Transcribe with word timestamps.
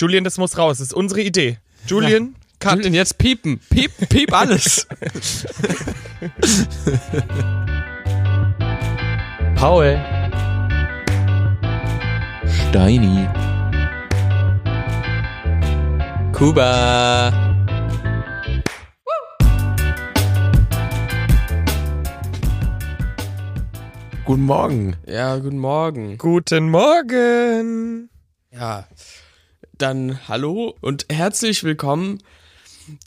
Julian, 0.00 0.24
das 0.24 0.38
muss 0.38 0.56
raus. 0.56 0.78
Das 0.78 0.86
ist 0.86 0.94
unsere 0.94 1.20
Idee. 1.20 1.58
Julian, 1.84 2.34
cut. 2.58 2.76
Julian, 2.76 2.94
jetzt 2.94 3.18
piepen. 3.18 3.60
Piep, 3.68 3.92
piep 4.08 4.32
alles. 4.32 4.86
Paul. 9.56 10.00
Steini. 12.70 13.28
Kuba. 16.32 17.30
Guten 24.24 24.44
Morgen. 24.44 24.96
Ja, 25.06 25.36
guten 25.36 25.58
Morgen. 25.58 26.16
Guten 26.16 26.70
Morgen. 26.70 28.08
Ja, 28.50 28.86
dann 29.80 30.28
hallo 30.28 30.76
und 30.82 31.06
herzlich 31.10 31.64
willkommen 31.64 32.18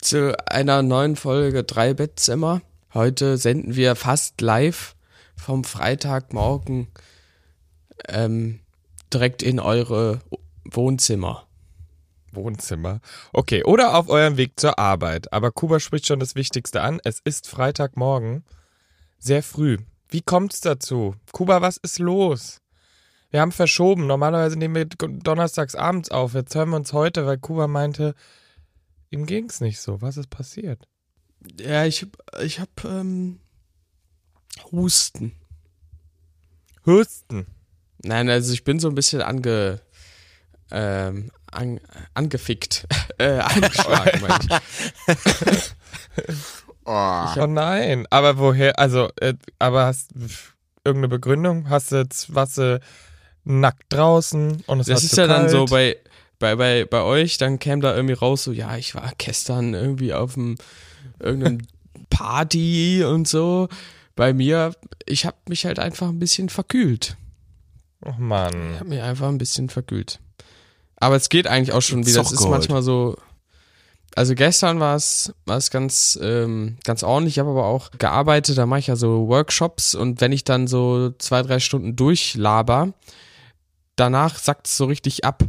zu 0.00 0.36
einer 0.48 0.82
neuen 0.82 1.14
Folge 1.14 1.62
Drei 1.62 1.94
Bettzimmer. 1.94 2.62
Heute 2.92 3.36
senden 3.36 3.76
wir 3.76 3.94
fast 3.94 4.40
live 4.40 4.96
vom 5.36 5.62
Freitagmorgen 5.62 6.88
ähm, 8.08 8.58
direkt 9.12 9.44
in 9.44 9.60
eure 9.60 10.20
Wohnzimmer. 10.64 11.46
Wohnzimmer. 12.32 13.00
Okay, 13.32 13.62
oder 13.62 13.96
auf 13.96 14.08
eurem 14.08 14.36
Weg 14.36 14.58
zur 14.58 14.76
Arbeit. 14.76 15.32
Aber 15.32 15.52
Kuba 15.52 15.78
spricht 15.78 16.08
schon 16.08 16.18
das 16.18 16.34
Wichtigste 16.34 16.82
an. 16.82 17.00
Es 17.04 17.20
ist 17.20 17.46
Freitagmorgen. 17.46 18.44
Sehr 19.20 19.44
früh. 19.44 19.78
Wie 20.08 20.22
kommt's 20.22 20.60
dazu? 20.60 21.14
Kuba, 21.30 21.62
was 21.62 21.76
ist 21.76 22.00
los? 22.00 22.58
Wir 23.34 23.40
haben 23.40 23.50
verschoben. 23.50 24.06
Normalerweise 24.06 24.56
nehmen 24.56 24.76
wir 24.76 24.84
donnerstags 24.84 25.74
abends 25.74 26.08
auf. 26.08 26.34
Jetzt 26.34 26.54
hören 26.54 26.68
wir 26.70 26.76
uns 26.76 26.92
heute, 26.92 27.26
weil 27.26 27.36
Kuba 27.36 27.66
meinte, 27.66 28.14
ihm 29.10 29.26
ging's 29.26 29.60
nicht 29.60 29.80
so. 29.80 30.00
Was 30.00 30.16
ist 30.16 30.30
passiert? 30.30 30.86
Ja, 31.60 31.84
ich, 31.84 32.06
ich 32.40 32.60
hab 32.60 32.84
ähm, 32.84 33.40
Husten. 34.70 35.32
Husten. 36.86 37.48
Nein, 38.04 38.30
also 38.30 38.52
ich 38.52 38.62
bin 38.62 38.78
so 38.78 38.88
ein 38.88 38.94
bisschen 38.94 39.20
ange, 39.20 39.80
ähm, 40.70 41.32
an, 41.50 41.80
angefickt. 42.14 42.86
äh, 43.18 43.40
angeschlagen, 43.40 44.20
meine 44.20 44.60
ich. 45.48 45.74
Oh. 46.84 47.26
Oh 47.36 47.46
nein. 47.48 48.06
Aber 48.10 48.38
woher? 48.38 48.78
Also, 48.78 49.10
äh, 49.20 49.34
aber 49.58 49.86
hast 49.86 50.12
irgendeine 50.84 51.08
Begründung? 51.08 51.68
Hast 51.68 51.90
du 51.90 51.96
jetzt 51.96 52.32
was 52.32 52.58
äh, 52.58 52.78
nackt 53.44 53.92
draußen 53.92 54.62
und 54.66 54.80
es 54.80 54.86
Das 54.86 55.04
ist 55.04 55.16
ja 55.16 55.26
dann 55.26 55.42
kalt? 55.42 55.50
so 55.50 55.64
bei, 55.66 55.96
bei, 56.38 56.56
bei, 56.56 56.84
bei 56.84 57.02
euch, 57.02 57.38
dann 57.38 57.58
käme 57.58 57.82
da 57.82 57.94
irgendwie 57.94 58.14
raus, 58.14 58.44
so, 58.44 58.52
ja, 58.52 58.76
ich 58.76 58.94
war 58.94 59.12
gestern 59.18 59.74
irgendwie 59.74 60.12
auf 60.14 60.36
einem 60.36 60.56
irgendeinem 61.20 61.58
Party 62.10 63.04
und 63.04 63.28
so. 63.28 63.68
Bei 64.16 64.32
mir, 64.32 64.74
ich 65.06 65.26
habe 65.26 65.36
mich 65.48 65.66
halt 65.66 65.78
einfach 65.78 66.08
ein 66.08 66.18
bisschen 66.18 66.48
verkühlt. 66.48 67.16
Oh 68.04 68.10
Ich 68.10 68.18
Mann. 68.18 68.74
habe 68.78 68.88
mich 68.88 69.00
einfach 69.02 69.28
ein 69.28 69.38
bisschen 69.38 69.68
verkühlt. 69.68 70.20
Aber 70.96 71.16
es 71.16 71.28
geht 71.28 71.46
eigentlich 71.46 71.72
auch 71.72 71.82
schon 71.82 72.06
wieder. 72.06 72.20
Es 72.20 72.32
ist 72.32 72.46
manchmal 72.48 72.82
so. 72.82 73.16
Also 74.16 74.36
gestern 74.36 74.78
war 74.78 74.94
es 74.94 75.34
war 75.44 75.56
es 75.56 75.70
ganz 75.72 76.16
ähm, 76.22 76.76
ganz 76.84 77.02
ordentlich. 77.02 77.34
Ich 77.34 77.38
habe 77.40 77.50
aber 77.50 77.64
auch 77.66 77.90
gearbeitet. 77.98 78.56
Da 78.58 78.66
mache 78.66 78.78
ich 78.80 78.86
ja 78.86 78.94
so 78.96 79.26
Workshops 79.26 79.94
und 79.96 80.20
wenn 80.20 80.30
ich 80.30 80.44
dann 80.44 80.68
so 80.68 81.10
zwei 81.18 81.42
drei 81.42 81.58
Stunden 81.58 81.96
durchlaber, 81.96 82.92
danach 83.96 84.38
sackt 84.38 84.66
es 84.66 84.76
so 84.76 84.86
richtig 84.86 85.24
ab. 85.24 85.44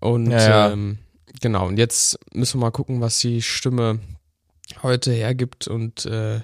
Und 0.00 0.30
Ja, 0.30 0.48
ja. 0.48 0.70
Ähm, 0.70 0.98
genau. 1.40 1.66
Und 1.66 1.78
jetzt 1.78 2.18
müssen 2.32 2.58
wir 2.60 2.66
mal 2.66 2.70
gucken, 2.70 3.00
was 3.00 3.18
die 3.18 3.42
Stimme 3.42 4.00
heute 4.82 5.12
hergibt 5.12 5.68
und 5.68 6.06
äh, 6.06 6.40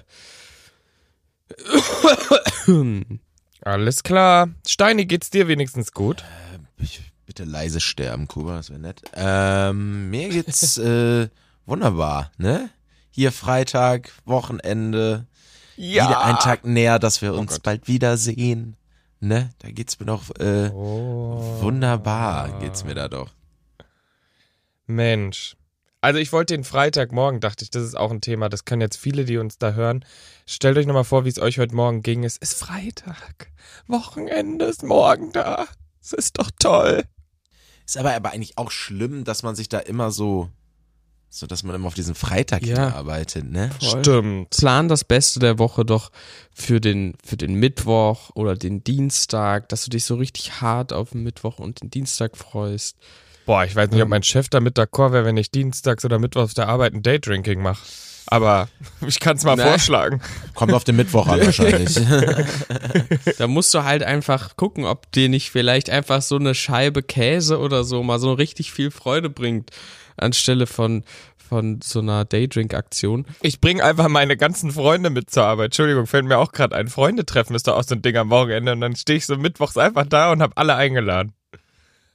Alles 3.61 4.03
klar. 4.03 4.49
Steini, 4.67 5.05
geht's 5.05 5.29
dir 5.29 5.47
wenigstens 5.47 5.93
gut? 5.93 6.23
Ich, 6.77 7.01
bitte 7.25 7.43
leise 7.43 7.79
sterben, 7.79 8.27
Kuba, 8.27 8.57
das 8.57 8.69
wäre 8.69 8.79
nett. 8.79 9.01
Ähm, 9.15 10.09
mir 10.09 10.29
geht's 10.29 10.77
äh, 10.79 11.29
wunderbar, 11.65 12.31
ne? 12.37 12.69
Hier 13.09 13.31
Freitag, 13.31 14.11
Wochenende, 14.25 15.27
wieder 15.77 16.23
ein 16.23 16.35
Tag 16.37 16.65
näher, 16.65 16.97
dass 16.99 17.21
wir 17.21 17.33
uns 17.35 17.53
Gott. 17.53 17.63
bald 17.63 17.87
wiedersehen. 17.87 18.75
Ne? 19.23 19.51
Da 19.59 19.71
geht's 19.71 20.01
mir 20.01 20.05
doch 20.05 20.29
äh, 20.37 20.69
Oh. 20.73 21.61
wunderbar, 21.61 22.59
geht's 22.59 22.83
mir 22.83 22.93
da 22.93 23.07
doch. 23.07 23.31
Mensch. 24.85 25.55
Also 26.01 26.19
ich 26.19 26.33
wollte 26.33 26.53
den 26.53 26.65
Freitagmorgen, 26.65 27.39
dachte 27.39 27.63
ich, 27.63 27.69
das 27.69 27.83
ist 27.83 27.95
auch 27.95 28.11
ein 28.11 28.19
Thema. 28.19 28.49
Das 28.49 28.65
können 28.65 28.81
jetzt 28.81 28.97
viele, 28.97 29.23
die 29.23 29.37
uns 29.37 29.57
da 29.57 29.71
hören. 29.71 30.03
Stellt 30.45 30.77
euch 30.77 30.85
nochmal 30.87 31.05
vor, 31.05 31.23
wie 31.23 31.29
es 31.29 31.39
euch 31.39 31.57
heute 31.57 31.73
Morgen 31.73 32.01
ging. 32.03 32.25
Es 32.25 32.35
ist 32.35 32.55
Freitag. 32.59 33.47
Wochenende 33.87 34.65
ist 34.65 34.83
morgen 34.83 35.31
da. 35.31 35.67
Es 36.01 36.11
ist 36.11 36.37
doch 36.37 36.51
toll. 36.59 37.03
Ist 37.85 37.95
aber, 37.95 38.13
aber 38.13 38.31
eigentlich 38.31 38.57
auch 38.57 38.71
schlimm, 38.71 39.23
dass 39.23 39.41
man 39.41 39.55
sich 39.55 39.69
da 39.69 39.79
immer 39.79 40.11
so, 40.11 40.49
so 41.35 41.47
dass 41.47 41.63
man 41.63 41.75
immer 41.75 41.87
auf 41.87 41.95
diesen 41.95 42.13
Freitag 42.13 42.63
Ja. 42.63 42.75
hinarbeitet, 42.75 43.49
ne? 43.49 43.71
Voll. 43.81 43.99
Stimmt. 44.01 44.49
plan 44.51 44.87
das 44.87 45.03
Beste 45.03 45.39
der 45.39 45.57
Woche 45.57 45.83
doch 45.83 46.11
für 46.53 46.79
den, 46.79 47.15
für 47.25 47.37
den 47.37 47.55
Mittwoch 47.55 48.29
oder 48.35 48.55
den 48.55 48.83
Dienstag, 48.83 49.67
dass 49.69 49.83
du 49.83 49.89
dich 49.89 50.05
so 50.05 50.13
richtig 50.15 50.61
hart 50.61 50.93
auf 50.93 51.09
den 51.11 51.23
Mittwoch 51.23 51.57
und 51.57 51.81
den 51.81 51.89
Dienstag 51.89 52.37
freust. 52.37 52.97
Boah, 53.47 53.65
ich 53.65 53.75
weiß 53.75 53.89
nicht, 53.89 54.01
ob 54.03 54.09
mein 54.09 54.21
Chef 54.23 54.47
damit 54.47 54.77
d'accord 54.77 55.11
wäre, 55.11 55.25
wenn 55.25 55.35
ich 55.37 55.49
dienstags 55.49 56.05
oder 56.05 56.19
mittwochs 56.19 56.43
auf 56.45 56.53
der 56.53 56.69
Arbeit 56.69 56.93
ein 56.93 57.01
Daydrinking 57.01 57.61
mache. 57.61 57.81
Aber 58.27 58.69
ich 59.07 59.19
kann 59.19 59.35
es 59.35 59.43
mal 59.43 59.55
Nee. 59.57 59.63
vorschlagen. 59.63 60.21
Kommt 60.53 60.71
auf 60.73 60.83
den 60.83 60.95
Mittwoch 60.95 61.27
an 61.27 61.41
wahrscheinlich. 61.45 61.99
Da 63.37 63.47
musst 63.47 63.73
du 63.73 63.83
halt 63.83 64.03
einfach 64.03 64.55
gucken, 64.55 64.85
ob 64.85 65.11
dir 65.11 65.29
nicht 65.29 65.49
vielleicht 65.51 65.89
einfach 65.89 66.21
so 66.21 66.35
eine 66.35 66.53
Scheibe 66.55 67.03
Käse 67.03 67.59
oder 67.59 67.83
so 67.83 68.03
mal 68.03 68.19
so 68.19 68.33
richtig 68.33 68.71
viel 68.71 68.91
Freude 68.91 69.29
bringt, 69.29 69.71
anstelle 70.17 70.67
von, 70.67 71.03
von 71.37 71.79
so 71.83 71.99
einer 71.99 72.25
Daydrink-Aktion. 72.25 73.25
Ich 73.41 73.61
bringe 73.61 73.83
einfach 73.83 74.07
meine 74.07 74.37
ganzen 74.37 74.71
Freunde 74.71 75.09
mit 75.09 75.29
zur 75.29 75.43
Arbeit. 75.43 75.65
Entschuldigung, 75.65 76.07
fällt 76.07 76.25
mir 76.25 76.37
auch 76.37 76.51
gerade 76.51 76.75
ein. 76.75 76.87
Freunde 76.87 77.25
treffen 77.25 77.55
ist 77.55 77.67
doch 77.67 77.77
auch 77.77 77.83
so 77.83 77.95
ein 77.95 78.01
Ding 78.01 78.17
am 78.17 78.29
Wochenende. 78.29 78.71
Und 78.71 78.81
dann 78.81 78.95
stehe 78.95 79.17
ich 79.17 79.25
so 79.25 79.37
mittwochs 79.37 79.77
einfach 79.77 80.05
da 80.05 80.31
und 80.31 80.41
habe 80.41 80.57
alle 80.57 80.75
eingeladen. 80.75 81.33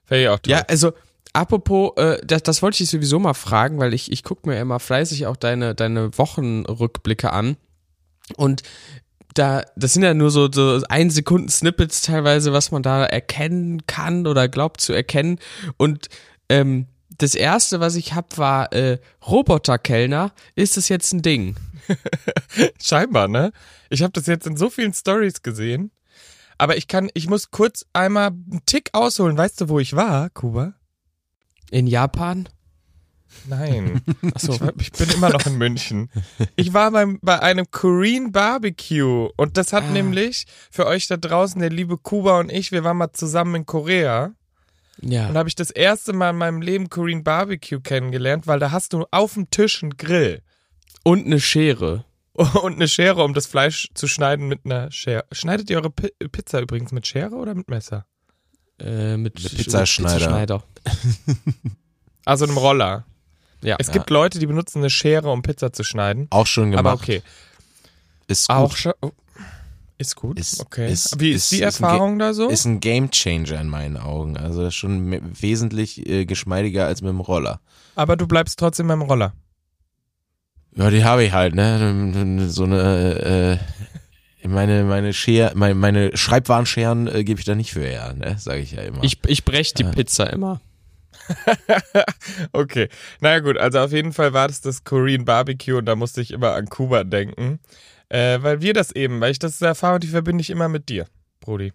Fände 0.07 0.23
ich 0.23 0.29
auch 0.29 0.39
toll. 0.39 0.53
Ja, 0.53 0.63
also 0.69 0.93
apropos, 1.33 1.93
äh, 1.97 2.19
das, 2.27 2.43
das 2.43 2.63
wollte 2.63 2.77
ich 2.77 2.79
dich 2.79 2.91
sowieso 2.91 3.19
mal 3.19 3.35
fragen, 3.35 3.79
weil 3.79 3.95
ich, 3.95 4.11
ich 4.11 4.25
gucke 4.25 4.49
mir 4.49 4.59
immer 4.61 4.81
fleißig 4.81 5.27
auch 5.27 5.37
deine, 5.37 5.75
deine 5.75 6.17
Wochenrückblicke 6.17 7.33
an. 7.33 7.57
Und 8.37 8.63
da, 9.35 9.63
das 9.77 9.93
sind 9.93 10.03
ja 10.03 10.15
nur 10.15 10.31
so, 10.31 10.51
so 10.51 10.83
ein 10.89 11.11
Sekunden 11.11 11.49
Snippets 11.49 12.03
teilweise, 12.03 12.53
was 12.53 12.71
man 12.71 12.83
da 12.83 13.05
erkennen 13.05 13.87
kann 13.87 14.27
oder 14.27 14.49
glaubt 14.49 14.81
zu 14.81 14.93
erkennen. 14.93 15.39
Und 15.77 16.09
ähm, 16.49 16.87
das 17.19 17.35
erste, 17.35 17.81
was 17.81 17.95
ich 17.97 18.15
hab, 18.15 18.39
war 18.39 18.73
äh, 18.73 18.99
Roboterkellner. 19.27 20.33
Ist 20.55 20.77
das 20.77 20.89
jetzt 20.89 21.13
ein 21.13 21.23
Ding? 21.23 21.57
Scheinbar, 22.83 23.29
ne? 23.29 23.53
Ich 23.91 24.03
habe 24.03 24.13
das 24.13 24.27
jetzt 24.27 24.47
in 24.47 24.57
so 24.57 24.71
vielen 24.71 24.95
Stories 24.95 25.43
gesehen. 25.43 25.91
Aber 26.59 26.77
ich 26.77 26.89
kann, 26.89 27.09
ich 27.15 27.29
muss 27.29 27.51
kurz 27.51 27.87
einmal 27.93 28.29
einen 28.29 28.63
Tick 28.67 28.91
ausholen. 28.93 29.37
Weißt 29.37 29.61
du, 29.61 29.69
wo 29.69 29.79
ich 29.79 29.95
war, 29.95 30.31
Kuba? 30.31 30.75
In 31.71 31.87
Japan? 31.87 32.49
Nein. 33.47 34.01
Achso. 34.35 34.55
Ich, 34.79 34.89
ich 34.89 34.93
bin 34.93 35.11
immer 35.11 35.29
noch 35.31 35.47
in 35.47 35.57
München. 35.59 36.11
Ich 36.57 36.73
war 36.73 36.91
beim, 36.91 37.19
bei 37.23 37.41
einem 37.41 37.71
Korean 37.71 38.33
Barbecue 38.33 39.29
und 39.37 39.57
das 39.57 39.73
hat 39.73 39.85
Ah. 39.85 39.91
nämlich 39.91 40.47
für 40.71 40.87
euch 40.87 41.07
da 41.09 41.17
draußen, 41.17 41.61
der 41.61 41.71
liebe 41.71 41.99
Kuba 41.99 42.41
und 42.41 42.51
ich, 42.51 42.73
wir 42.73 42.85
waren 42.85 42.97
mal 42.97 43.13
zusammen 43.13 43.55
in 43.55 43.67
Korea 43.67 44.33
Ja. 45.01 45.29
und 45.29 45.37
habe 45.37 45.49
ich 45.49 45.55
das 45.55 45.71
erste 45.71 46.13
Mal 46.13 46.31
in 46.31 46.37
meinem 46.37 46.63
Leben 46.63 46.91
Korean 46.91 47.23
Barbecue 47.23 47.81
kennengelernt, 47.81 48.47
weil 48.47 48.59
da 48.59 48.71
hast 48.71 48.93
du 48.93 49.07
auf 49.11 49.35
dem 49.35 49.51
Tisch 49.51 49.83
einen 49.83 49.97
Grill 49.97 50.43
Und 51.05 51.27
eine 51.27 51.41
Schere. 51.41 52.05
und 52.35 52.75
eine 52.75 52.89
Schere, 52.89 53.23
um 53.25 53.35
das 53.35 53.47
Fleisch 53.47 53.89
zu 53.95 54.07
schneiden 54.07 54.49
mit 54.49 54.61
einer 54.65 54.91
Schere. 54.93 55.25
Schneidet 55.33 55.71
ihr 55.71 55.79
eure 55.79 55.91
Pi 55.91 56.11
Pizza 56.31 56.61
übrigens 56.61 56.93
mit 56.93 57.07
Schere 57.07 57.35
oder 57.35 57.55
mit 57.55 57.69
Messer? 57.69 58.07
Äh, 58.79 59.17
mit 59.17 59.43
Mit 59.43 59.57
Pizzaschneider. 59.57 60.15
Pizzaschneider. 60.15 60.63
Also 62.25 62.45
einem 62.45 62.59
Roller. 62.59 63.07
Ja. 63.63 63.77
Es 63.79 63.91
gibt 63.91 64.11
Leute, 64.11 64.39
die 64.39 64.45
benutzen 64.45 64.81
eine 64.81 64.91
Schere, 64.91 65.31
um 65.31 65.41
Pizza 65.41 65.73
zu 65.73 65.83
schneiden. 65.83 66.27
Auch 66.29 66.47
schon 66.47 66.73
gemacht. 66.73 66.85
Aber 66.85 66.93
okay. 66.93 67.23
Ist 68.27 68.49
gut. 68.49 68.57
Auch 68.57 68.77
schon. 68.77 68.93
Ist 69.99 70.15
gut. 70.17 70.39
Ist- 70.39 70.61
okay. 70.61 70.91
ist- 70.93 71.19
Wie 71.21 71.33
ist, 71.33 71.45
ist- 71.45 71.53
die 71.53 71.63
ist 71.65 71.81
ein 71.81 71.85
Erfahrung 71.85 72.19
da 72.21 72.33
so? 72.33 72.49
Ist 72.49 72.65
ein 72.67 72.79
Game 72.81 73.11
Changer 73.11 73.61
in 73.61 73.69
meinen 73.69 73.97
Augen. 73.97 74.37
Also 74.37 74.71
schon 74.71 75.21
wesentlich 75.43 76.09
äh, 76.09 76.25
geschmeidiger 76.25 76.87
als 76.87 77.03
mit 77.03 77.11
dem 77.11 77.21
Roller. 77.21 77.61
Aber 77.97 78.17
du 78.17 78.27
bleibst 78.29 78.59
trotzdem 78.61 78.87
beim 78.87 79.03
Roller. 79.03 79.33
Ja, 80.77 80.91
die 80.91 81.05
habe 81.05 81.25
ich 81.25 81.33
halt, 81.33 81.55
ne? 81.57 82.49
So 82.49 82.63
eine, 82.65 83.59
äh, 84.43 84.47
meine, 84.47 84.85
meine 84.85 85.13
Scher, 85.13 85.51
meine, 85.57 85.75
meine 85.75 86.17
Schreibwarenscheren 86.17 87.09
äh, 87.09 87.25
gebe 87.25 87.41
ich 87.41 87.45
da 87.47 87.57
nicht 87.57 87.73
für 87.73 87.85
her, 87.85 88.15
ne? 88.15 88.37
Sage 88.39 88.61
ich 88.61 88.71
ja 88.73 88.83
immer. 88.83 89.03
Ich, 89.03 89.19
ich 89.27 89.45
brech 89.45 89.75
die 89.75 89.83
Ja. 89.83 89.91
Pizza 89.91 90.33
immer. 90.33 90.61
okay. 92.53 92.89
Naja 93.21 93.41
gut, 93.41 93.59
also 93.59 93.81
auf 93.81 93.93
jeden 93.93 94.13
Fall 94.13 94.33
war 94.33 94.49
das 94.49 94.61
das 94.61 94.85
Korean 94.85 95.25
Barbecue 95.25 95.77
und 95.77 95.87
da 95.87 95.97
musste 95.97 96.21
ich 96.21 96.31
immer 96.31 96.55
an 96.55 96.67
Kuba 96.67 97.05
denken. 97.05 97.59
Äh, 98.09 98.43
weil 98.43 98.63
wir 98.63 98.73
das 98.73 98.93
eben, 98.93 99.21
weil 99.21 99.33
ich 99.33 99.39
das 99.39 99.61
Erfahrung, 99.61 100.01
die 100.01 100.07
verbinde 100.09 100.41
ich 100.41 100.51
immer 100.51 100.69
mit 100.69 100.89
dir, 100.89 101.07
Brody. 101.41 101.73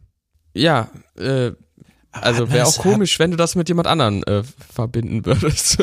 Ja, 0.53 0.89
äh, 1.18 1.51
also 2.12 2.51
wäre 2.51 2.68
auch 2.68 2.77
komisch, 2.77 3.18
wenn 3.19 3.31
du 3.31 3.38
das 3.38 3.56
mit 3.56 3.69
jemand 3.69 3.88
anderen 3.88 4.24
äh, 4.24 4.44
verbinden 4.44 5.25
würdest. 5.25 5.81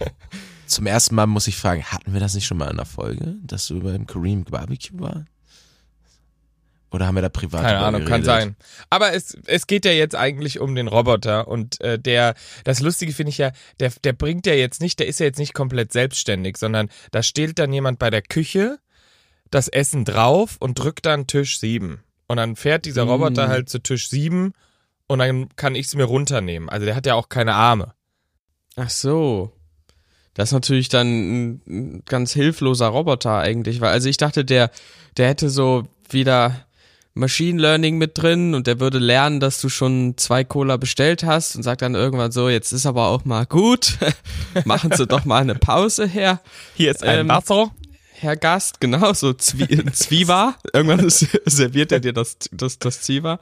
Zum 0.66 0.86
ersten 0.86 1.14
Mal 1.14 1.26
muss 1.26 1.46
ich 1.46 1.56
fragen, 1.56 1.82
hatten 1.84 2.12
wir 2.12 2.20
das 2.20 2.34
nicht 2.34 2.46
schon 2.46 2.58
mal 2.58 2.70
in 2.70 2.76
der 2.76 2.86
Folge, 2.86 3.34
dass 3.42 3.68
du 3.68 3.80
beim 3.80 4.06
Korean 4.06 4.44
Barbecue 4.44 4.98
war? 4.98 5.24
Oder 6.90 7.06
haben 7.06 7.16
wir 7.16 7.22
da 7.22 7.28
privat 7.28 7.62
Keine 7.62 7.78
Ahnung, 7.78 8.04
geredet? 8.04 8.08
kann 8.08 8.24
sein. 8.24 8.56
Aber 8.90 9.12
es, 9.12 9.36
es 9.46 9.66
geht 9.66 9.84
ja 9.84 9.90
jetzt 9.90 10.14
eigentlich 10.14 10.60
um 10.60 10.74
den 10.74 10.88
Roboter 10.88 11.48
und 11.48 11.80
äh, 11.80 11.98
der, 11.98 12.34
das 12.64 12.80
Lustige 12.80 13.12
finde 13.12 13.30
ich 13.30 13.38
ja, 13.38 13.50
der, 13.80 13.92
der 14.04 14.12
bringt 14.12 14.46
ja 14.46 14.54
jetzt 14.54 14.80
nicht, 14.80 14.98
der 14.98 15.06
ist 15.06 15.20
ja 15.20 15.26
jetzt 15.26 15.38
nicht 15.38 15.52
komplett 15.52 15.92
selbstständig, 15.92 16.56
sondern 16.56 16.88
da 17.10 17.22
steht 17.22 17.58
dann 17.58 17.72
jemand 17.72 17.98
bei 17.98 18.10
der 18.10 18.22
Küche 18.22 18.78
das 19.50 19.68
Essen 19.68 20.04
drauf 20.04 20.56
und 20.60 20.78
drückt 20.78 21.06
dann 21.06 21.26
Tisch 21.26 21.58
7. 21.58 22.00
Und 22.28 22.36
dann 22.36 22.56
fährt 22.56 22.84
dieser 22.84 23.04
mm. 23.04 23.08
Roboter 23.08 23.48
halt 23.48 23.68
zu 23.68 23.78
Tisch 23.78 24.08
7 24.08 24.52
und 25.06 25.18
dann 25.18 25.48
kann 25.56 25.74
ich 25.74 25.86
es 25.86 25.94
mir 25.94 26.04
runternehmen. 26.04 26.68
Also 26.68 26.86
der 26.86 26.96
hat 26.96 27.06
ja 27.06 27.14
auch 27.14 27.28
keine 27.28 27.54
Arme. 27.54 27.94
Ach 28.76 28.90
so. 28.90 29.52
Das 30.34 30.50
ist 30.50 30.52
natürlich 30.52 30.88
dann 30.88 31.60
ein 31.66 32.02
ganz 32.04 32.32
hilfloser 32.32 32.88
Roboter 32.88 33.38
eigentlich, 33.38 33.80
weil 33.80 33.92
also 33.92 34.08
ich 34.08 34.18
dachte, 34.18 34.44
der, 34.44 34.70
der 35.16 35.28
hätte 35.28 35.48
so 35.48 35.84
wieder 36.10 36.66
Machine 37.14 37.58
Learning 37.58 37.96
mit 37.96 38.18
drin 38.18 38.54
und 38.54 38.66
der 38.66 38.78
würde 38.78 38.98
lernen, 38.98 39.40
dass 39.40 39.62
du 39.62 39.70
schon 39.70 40.18
zwei 40.18 40.44
Cola 40.44 40.76
bestellt 40.76 41.24
hast 41.24 41.56
und 41.56 41.62
sagt 41.62 41.80
dann 41.80 41.94
irgendwann 41.94 42.32
so, 42.32 42.50
jetzt 42.50 42.72
ist 42.72 42.84
aber 42.84 43.06
auch 43.08 43.24
mal 43.24 43.46
gut, 43.46 43.96
machen 44.66 44.92
Sie 44.92 45.06
doch 45.06 45.24
mal 45.24 45.40
eine 45.40 45.54
Pause 45.54 46.06
her. 46.06 46.40
Hier 46.74 46.90
ist 46.90 47.02
ein 47.02 47.20
ähm, 47.20 47.28
Wasser. 47.28 47.70
Herr 48.18 48.36
Gast, 48.36 48.80
genau, 48.80 49.12
so 49.12 49.32
Zwie 49.32 49.84
Zwiewa. 49.92 50.56
Irgendwann 50.72 51.08
serviert 51.10 51.92
er 51.92 52.00
dir 52.00 52.12
das, 52.12 52.36
das, 52.50 52.78
das 52.78 53.02
Zwiewa. 53.02 53.38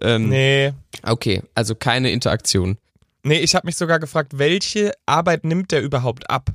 Ähm, 0.00 0.28
nee. 0.28 0.72
Okay, 1.02 1.42
also 1.54 1.74
keine 1.74 2.10
Interaktion. 2.10 2.78
Nee, 3.22 3.40
ich 3.40 3.54
habe 3.54 3.66
mich 3.66 3.76
sogar 3.76 3.98
gefragt, 3.98 4.38
welche 4.38 4.92
Arbeit 5.06 5.44
nimmt 5.44 5.72
der 5.72 5.82
überhaupt 5.82 6.30
ab? 6.30 6.50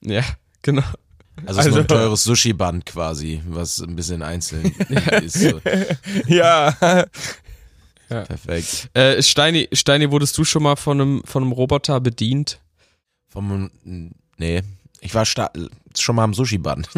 Ja, 0.00 0.22
genau. 0.62 0.82
Also, 1.46 1.60
also 1.60 1.70
so 1.70 1.78
ein 1.80 1.86
teures 1.86 2.24
Sushi-Band 2.24 2.86
quasi, 2.86 3.42
was 3.46 3.80
ein 3.80 3.94
bisschen 3.94 4.22
einzeln 4.22 4.64
ist. 5.22 5.34
So. 5.34 5.60
Ja. 6.26 6.74
ja. 6.80 8.22
Perfekt. 8.24 8.90
Äh, 8.94 9.22
Steini, 9.22 9.68
Steini, 9.72 10.10
wurdest 10.10 10.36
du 10.38 10.44
schon 10.44 10.62
mal 10.62 10.76
von 10.76 11.00
einem, 11.00 11.22
von 11.24 11.42
einem 11.42 11.52
Roboter 11.52 12.00
bedient? 12.00 12.58
Vom, 13.28 13.70
nee, 14.38 14.62
ich 15.00 15.14
war 15.14 15.24
schon 15.26 16.16
mal 16.16 16.24
am 16.24 16.34
Sushi-Band. 16.34 16.88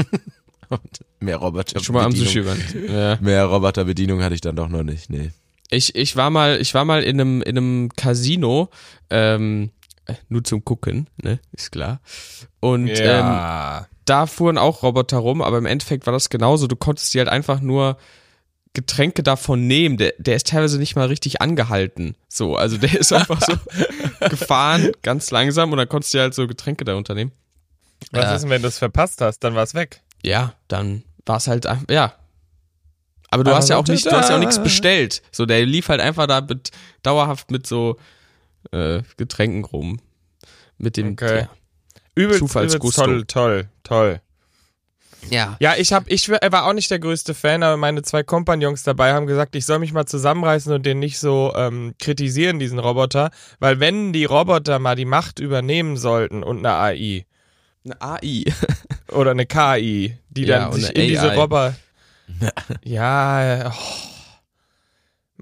mehr 1.21 1.37
Roboter. 1.37 1.83
Schon 1.83 1.95
mal 1.95 2.05
am 2.05 2.13
Sushi-Band. 2.13 2.77
Ja. 2.89 3.17
Mehr 3.21 3.45
Roboterbedienung 3.45 4.23
hatte 4.23 4.35
ich 4.35 4.41
dann 4.41 4.57
doch 4.57 4.69
noch 4.69 4.83
nicht, 4.83 5.11
nee. 5.11 5.31
Ich, 5.71 5.95
ich 5.95 6.17
war 6.17 6.31
mal, 6.31 6.61
ich 6.61 6.75
war 6.75 6.85
mal 6.85 7.03
in 7.03 7.21
einem, 7.21 7.43
in 7.43 7.57
einem 7.57 7.89
Casino, 7.97 8.71
ähm, 9.09 9.71
nur 10.29 10.43
zum 10.43 10.65
Gucken, 10.65 11.09
ne, 11.23 11.39
ist 11.53 11.71
klar. 11.71 12.01
Und 12.59 12.89
ja. 12.89 13.79
ähm, 13.79 13.87
da 14.05 14.27
fuhren 14.27 14.59
auch 14.59 14.83
Roboter 14.83 15.19
rum, 15.19 15.43
aber 15.43 15.59
im 15.59 15.67
Endeffekt 15.67 16.07
war 16.07 16.13
das 16.13 16.31
genauso. 16.31 16.67
Du 16.67 16.77
konntest 16.77 17.15
die 17.15 17.19
halt 17.19 17.29
einfach 17.29 17.61
nur 17.61 17.97
Getränke 18.73 19.23
davon 19.23 19.67
nehmen. 19.67 19.97
Der, 19.97 20.15
der 20.19 20.37
ist 20.37 20.49
teilweise 20.49 20.79
nicht 20.79 20.97
mal 20.97 21.07
richtig 21.07 21.41
angehalten. 21.41 22.17
So, 22.29 22.57
also 22.57 22.77
der 22.77 22.99
ist 22.99 23.13
einfach 23.13 23.41
so 23.41 23.53
gefahren, 24.29 24.91
ganz 25.03 25.31
langsam 25.31 25.71
und 25.71 25.79
dann 25.79 25.89
konntest 25.89 26.15
du 26.15 26.19
halt 26.19 26.35
so 26.35 26.47
Getränke 26.49 26.85
da 26.85 26.97
unternehmen. 26.97 27.33
Was 28.13 28.31
äh, 28.31 28.35
ist 28.37 28.43
denn, 28.43 28.51
wenn 28.51 28.63
du 28.63 28.69
es 28.69 28.79
verpasst 28.79 29.21
hast? 29.21 29.41
Dann 29.41 29.55
war 29.55 29.63
es 29.63 29.75
weg. 29.75 30.03
Ja, 30.23 30.55
dann 30.69 31.05
war 31.27 31.37
es 31.37 31.47
halt, 31.47 31.67
ja. 31.89 32.15
Aber 33.31 33.45
du 33.45 33.51
Aber 33.51 33.59
hast 33.59 33.69
ja 33.69 33.77
auch 33.77 33.87
nicht, 33.87 34.07
du 34.07 34.11
hast 34.11 34.29
ja 34.29 34.37
auch 34.37 34.41
nichts 34.41 34.61
bestellt. 34.61 35.23
So, 35.31 35.47
der 35.47 35.65
lief 35.65 35.89
halt 35.89 36.01
einfach 36.01 36.27
da 36.27 36.41
mit, 36.41 36.71
dauerhaft 37.03 37.51
mit 37.51 37.67
so 37.67 37.97
äh, 38.73 39.03
Getränken 39.17 39.65
rum. 39.65 40.01
Mit 40.79 40.97
dem 40.97 41.13
okay. 41.13 41.41
ja, 41.41 41.49
übelst, 42.15 42.43
übelst 42.43 42.97
toll, 42.97 43.25
toll, 43.27 43.69
toll. 43.83 44.21
Ja. 45.29 45.57
Ja, 45.61 45.75
ich 45.77 45.93
hab, 45.93 46.11
ich 46.11 46.29
war 46.31 46.67
auch 46.67 46.73
nicht 46.73 46.91
der 46.91 46.99
größte 46.99 47.35
Fan, 47.35 47.63
aber 47.63 47.77
meine 47.77 48.03
zwei 48.03 48.23
Kompagnons 48.23 48.83
dabei 48.83 49.13
haben 49.13 49.27
gesagt, 49.27 49.55
ich 49.55 49.67
soll 49.67 49.79
mich 49.79 49.93
mal 49.93 50.07
zusammenreißen 50.07 50.73
und 50.73 50.87
den 50.87 50.99
nicht 50.99 51.19
so 51.19 51.53
ähm, 51.55 51.95
kritisieren, 51.99 52.59
diesen 52.59 52.79
Roboter. 52.79 53.31
Weil 53.59 53.81
wenn 53.81 54.13
die 54.13 54.25
Roboter 54.25 54.79
mal 54.79 54.97
die 54.97 55.05
Macht 55.05 55.39
übernehmen 55.39 55.97
sollten 55.97 56.43
und 56.43 56.59
eine 56.59 56.75
AI, 56.75 57.27
eine 57.85 58.01
AI. 58.01 58.45
Oder 59.13 59.33
eine 59.33 59.47
KI, 59.47 60.17
die 60.29 60.45
ja, 60.45 60.61
dann 60.61 60.73
sich 60.73 60.91
in 60.91 61.03
AI. 61.03 61.07
diese 61.07 61.35
Roboter. 61.35 61.75
ja, 62.85 63.73
oh. 63.73 63.75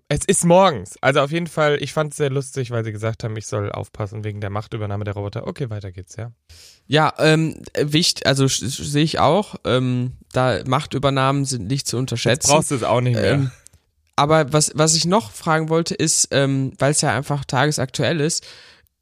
es 0.09 0.25
ist 0.25 0.45
morgens. 0.45 0.97
Also 1.03 1.21
auf 1.21 1.31
jeden 1.31 1.47
Fall, 1.47 1.83
ich 1.83 1.93
fand 1.93 2.13
es 2.13 2.17
sehr 2.17 2.31
lustig, 2.31 2.71
weil 2.71 2.85
sie 2.85 2.93
gesagt 2.93 3.25
haben, 3.25 3.37
ich 3.37 3.47
soll 3.47 3.71
aufpassen 3.71 4.25
wegen 4.25 4.41
der 4.41 4.51
Machtübernahme 4.51 5.05
der 5.05 5.15
Roboter. 5.15 5.47
Okay, 5.47 5.69
weiter 5.69 5.93
geht's, 5.93 6.17
ja. 6.17 6.33
Ja, 6.87 7.13
ähm, 7.19 7.63
wichtig, 7.77 8.27
also 8.27 8.47
sehe 8.49 9.05
ich 9.05 9.19
auch, 9.19 9.57
ähm, 9.65 10.17
da 10.33 10.63
Machtübernahmen 10.67 11.45
sind 11.45 11.67
nicht 11.67 11.87
zu 11.87 11.99
unterschätzen. 11.99 12.49
Jetzt 12.49 12.55
brauchst 12.55 12.71
du 12.71 12.77
es 12.77 12.83
auch 12.83 13.03
nicht 13.03 13.17
mehr. 13.17 13.33
Ähm, 13.33 13.51
aber 14.17 14.53
was, 14.53 14.73
was 14.75 14.97
ich 14.97 15.05
noch 15.05 15.31
fragen 15.31 15.69
wollte, 15.69 15.95
ist, 15.95 16.29
ähm, 16.33 16.73
weil 16.79 16.91
es 16.91 17.03
ja 17.03 17.15
einfach 17.15 17.45
tagesaktuell 17.45 18.21
ist, 18.21 18.45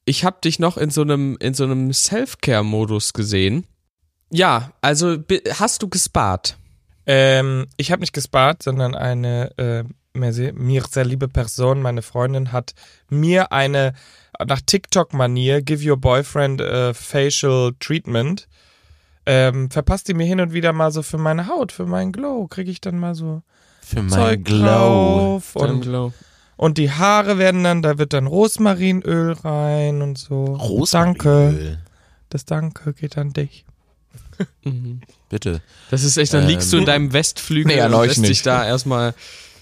ich 0.06 0.25
habe 0.25 0.38
dich 0.43 0.58
noch 0.58 0.79
in 0.79 0.88
so 0.88 1.03
einem 1.03 1.37
in 1.38 1.53
so 1.53 1.64
einem 1.64 1.93
Self-Care-Modus 1.93 3.12
gesehen. 3.12 3.67
Ja, 4.31 4.73
also 4.81 5.19
hast 5.58 5.82
du 5.82 5.88
gespart? 5.88 6.56
Ähm, 7.05 7.67
ich 7.76 7.93
habe 7.93 8.00
nicht 8.00 8.12
gespart, 8.12 8.62
sondern 8.62 8.94
eine 8.94 9.56
äh, 9.58 9.85
mir, 10.14 10.32
sehr, 10.32 10.53
mir 10.55 10.82
sehr 10.91 11.05
liebe 11.05 11.29
Person, 11.29 11.82
meine 11.82 12.03
Freundin, 12.03 12.53
hat 12.53 12.75
mir 13.08 13.53
eine 13.53 13.93
nach 14.44 14.61
TikTok-Manier 14.61 15.62
Give 15.62 15.88
Your 15.88 15.97
Boyfriend 15.97 16.61
a 16.62 16.94
Facial 16.94 17.73
Treatment. 17.79 18.49
Ähm, 19.26 19.70
verpasst 19.70 20.09
die 20.09 20.14
mir 20.14 20.26
hin 20.26 20.41
und 20.41 20.52
wieder 20.52 20.73
mal 20.73 20.93
so 20.93 21.02
für 21.02 21.19
meine 21.19 21.49
Haut, 21.49 21.73
für 21.73 21.87
meinen 21.87 22.12
Glow, 22.12 22.47
kriege 22.47 22.70
ich 22.70 22.81
dann 22.81 22.99
mal 22.99 23.14
so 23.14 23.43
für 23.81 24.02
mein 24.02 24.43
Glow. 24.43 25.43
Und, 25.55 25.81
Glow. 25.82 26.12
Und 26.56 26.79
die 26.79 26.91
Haare 26.91 27.38
werden 27.38 27.64
dann, 27.64 27.82
da 27.82 27.99
wird 27.99 28.12
dann 28.12 28.26
Rosmarinöl 28.26 29.32
rein 29.32 30.03
und 30.03 30.19
so. 30.19 30.44
Rosmarinöl? 30.44 31.17
Danke. 31.19 31.79
Das 32.31 32.44
Danke 32.44 32.92
geht 32.92 33.19
an 33.19 33.33
dich. 33.33 33.64
mhm. 34.64 35.00
Bitte. 35.28 35.61
Das 35.90 36.02
ist 36.02 36.16
echt, 36.16 36.33
dann 36.35 36.42
ähm, 36.42 36.49
liegst 36.49 36.73
du 36.73 36.78
in 36.78 36.87
deinem 36.87 37.12
Westflügel 37.12 37.76
nee, 37.76 37.83
und 37.83 38.07
lässt 38.07 38.26
dich 38.26 38.42
da 38.42 38.64
erstmal 38.64 39.14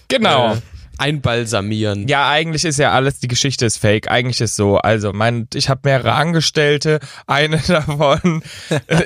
genau. 0.07 0.53
Äh, 0.53 0.61
einbalsamieren. 0.97 2.07
Ja, 2.07 2.29
eigentlich 2.29 2.65
ist 2.65 2.79
ja 2.79 2.91
alles, 2.91 3.19
die 3.19 3.27
Geschichte 3.27 3.65
ist 3.65 3.77
fake. 3.77 4.09
Eigentlich 4.09 4.41
ist 4.41 4.55
so, 4.55 4.77
also 4.77 5.13
mein, 5.13 5.47
ich 5.53 5.69
habe 5.69 5.81
mehrere 5.83 6.13
Angestellte. 6.13 6.99
Eine 7.27 7.57
davon 7.67 8.43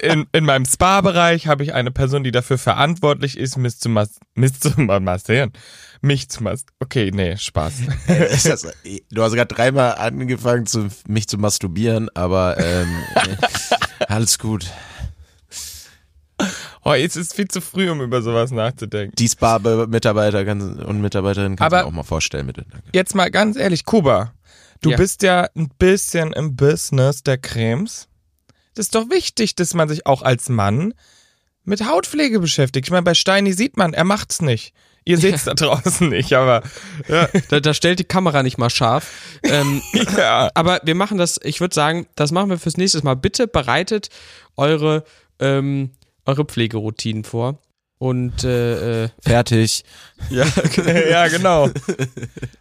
in, 0.01 0.27
in 0.31 0.45
meinem 0.45 0.65
Spa-Bereich 0.65 1.47
habe 1.47 1.63
ich 1.63 1.73
eine 1.73 1.91
Person, 1.91 2.23
die 2.23 2.31
dafür 2.31 2.57
verantwortlich 2.57 3.37
ist, 3.37 3.57
mich 3.57 3.79
zu, 3.79 3.89
mas 3.89 4.19
mich 4.35 4.59
zu 4.59 4.71
massieren. 4.79 5.51
Mich 6.01 6.29
zu 6.29 6.43
mas 6.43 6.65
Okay, 6.79 7.11
nee, 7.13 7.35
Spaß. 7.35 7.73
du 9.11 9.23
hast 9.23 9.33
gerade 9.33 9.53
dreimal 9.53 9.95
angefangen, 9.95 10.65
zu, 10.65 10.87
mich 11.07 11.27
zu 11.27 11.37
masturbieren, 11.37 12.09
aber 12.13 12.57
ähm, 12.57 12.87
alles 14.07 14.39
gut. 14.39 14.65
Oh, 16.83 16.93
jetzt 16.93 17.15
ist 17.15 17.35
viel 17.35 17.47
zu 17.47 17.61
früh, 17.61 17.89
um 17.89 18.01
über 18.01 18.21
sowas 18.21 18.51
nachzudenken. 18.51 19.15
Die 19.17 19.27
Spa-Mitarbeiter 19.27 20.39
und 20.49 21.01
Mitarbeiterinnen 21.01 21.57
kannst 21.57 21.73
du 21.73 21.85
auch 21.85 21.91
mal 21.91 22.03
vorstellen, 22.03 22.47
bitte. 22.47 22.65
Danke. 22.69 22.87
Jetzt 22.93 23.15
mal 23.15 23.29
ganz 23.29 23.57
ehrlich, 23.57 23.85
Kuba, 23.85 24.33
du 24.81 24.91
ja. 24.91 24.97
bist 24.97 25.23
ja 25.23 25.47
ein 25.55 25.69
bisschen 25.77 26.31
im 26.33 26.55
Business 26.55 27.23
der 27.23 27.37
Cremes. 27.37 28.07
Das 28.75 28.85
ist 28.85 28.95
doch 28.95 29.09
wichtig, 29.09 29.55
dass 29.55 29.73
man 29.73 29.89
sich 29.89 30.05
auch 30.05 30.21
als 30.21 30.47
Mann 30.47 30.93
mit 31.65 31.85
Hautpflege 31.85 32.39
beschäftigt. 32.39 32.87
Ich 32.87 32.91
meine, 32.91 33.03
bei 33.03 33.13
Steini 33.13 33.51
sieht 33.51 33.75
man, 33.75 33.93
er 33.93 34.05
macht's 34.05 34.41
nicht. 34.41 34.73
Ihr 35.05 35.17
seht's 35.17 35.45
ja. 35.45 35.53
da 35.53 35.65
draußen 35.65 36.09
nicht, 36.09 36.33
aber 36.33 36.63
ja. 37.07 37.27
da, 37.49 37.59
da 37.59 37.73
stellt 37.73 37.99
die 37.99 38.03
Kamera 38.03 38.43
nicht 38.43 38.57
mal 38.57 38.69
scharf. 38.69 39.39
Ähm, 39.43 39.81
ja. 40.17 40.49
Aber 40.53 40.79
wir 40.83 40.95
machen 40.95 41.17
das, 41.17 41.39
ich 41.43 41.61
würde 41.61 41.75
sagen, 41.75 42.07
das 42.15 42.31
machen 42.31 42.49
wir 42.49 42.57
fürs 42.59 42.77
nächste 42.77 43.03
Mal. 43.03 43.15
Bitte 43.15 43.47
bereitet 43.47 44.09
eure 44.55 45.03
ähm, 45.39 45.91
eure 46.25 46.45
Pflegeroutinen 46.45 47.23
vor. 47.23 47.57
Und 48.01 48.45
äh, 48.45 49.03
äh, 49.05 49.09
Fertig. 49.19 49.83
Ja, 50.29 50.45
ja, 51.09 51.27
genau. 51.27 51.69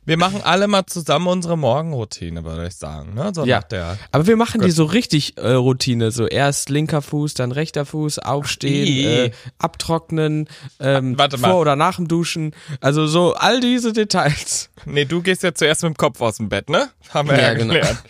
Wir 0.05 0.17
machen 0.17 0.41
alle 0.43 0.67
mal 0.69 0.87
zusammen 0.87 1.27
unsere 1.29 1.57
Morgenroutine, 1.59 2.45
würde 2.45 2.67
ich 2.67 2.75
sagen. 2.75 3.15
Ne? 3.15 3.31
So 3.35 3.45
Ja. 3.45 3.59
nach 3.59 3.65
der. 3.65 3.99
aber 4.11 4.27
wir 4.27 4.37
machen 4.37 4.61
die 4.63 4.71
so 4.73 4.85
richtig 4.85 5.37
äh, 5.39 5.51
Routine, 5.53 6.11
so 6.11 6.27
erst 6.27 6.71
linker 6.71 7.03
Fuß, 7.03 7.35
dann 7.35 7.53
rechter 7.53 7.85
Fuß, 7.87 8.19
aufstehen, 8.21 8.87
Ih. 8.89 9.05
äh, 9.27 9.31
abtrocknen, 9.59 10.49
ähm, 10.81 11.17
warte 11.19 11.39
mal. 11.39 11.51
vor 11.51 11.61
oder 11.61 11.77
nach 11.77 11.97
dem 11.97 12.09
Duschen, 12.09 12.53
also 12.81 13.07
so 13.07 13.35
all 13.35 13.61
diese 13.61 13.93
Details. 13.93 14.71
Nee, 14.87 15.05
du 15.05 15.21
gehst 15.23 15.43
ja 15.45 15.55
zuerst 15.55 15.83
mit 15.85 15.91
dem 15.95 15.97
Kopf 15.97 16.21
aus 16.21 16.39
dem 16.39 16.49
Bett, 16.49 16.69
ne? 16.71 16.89
Haben 17.11 17.29
wir 17.31 17.37
ja, 17.37 17.49
Ja, 17.49 17.55
genau. 17.55 17.75
gelernt. 17.75 18.03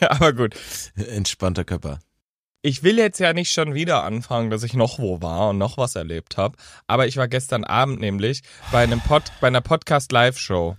aber 0.00 0.32
gut. 0.32 0.54
Entspannter 0.96 1.64
Körper. 1.64 1.98
Ich 2.64 2.84
will 2.84 2.96
jetzt 2.96 3.18
ja 3.18 3.32
nicht 3.32 3.52
schon 3.52 3.74
wieder 3.74 4.04
anfangen, 4.04 4.50
dass 4.50 4.62
ich 4.62 4.74
noch 4.74 5.00
wo 5.00 5.20
war 5.20 5.50
und 5.50 5.58
noch 5.58 5.78
was 5.78 5.96
erlebt 5.96 6.36
habe. 6.36 6.56
Aber 6.86 7.08
ich 7.08 7.16
war 7.16 7.26
gestern 7.26 7.64
Abend 7.64 7.98
nämlich 7.98 8.42
bei 8.70 8.84
einem 8.84 9.00
Pod, 9.00 9.24
bei 9.40 9.48
einer 9.48 9.60
Podcast-Live-Show. 9.60 10.76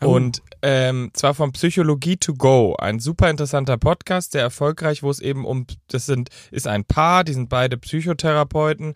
Oh. 0.00 0.06
Und 0.06 0.42
ähm, 0.62 1.10
zwar 1.14 1.34
von 1.34 1.50
Psychologie 1.50 2.18
to 2.18 2.34
Go, 2.34 2.76
ein 2.76 3.00
super 3.00 3.28
interessanter 3.30 3.78
Podcast, 3.78 4.30
sehr 4.30 4.42
erfolgreich, 4.42 5.02
wo 5.02 5.10
es 5.10 5.18
eben 5.18 5.44
um, 5.44 5.66
das 5.88 6.06
sind, 6.06 6.28
ist 6.52 6.68
ein 6.68 6.84
Paar, 6.84 7.24
die 7.24 7.32
sind 7.32 7.48
beide 7.48 7.76
Psychotherapeuten, 7.78 8.94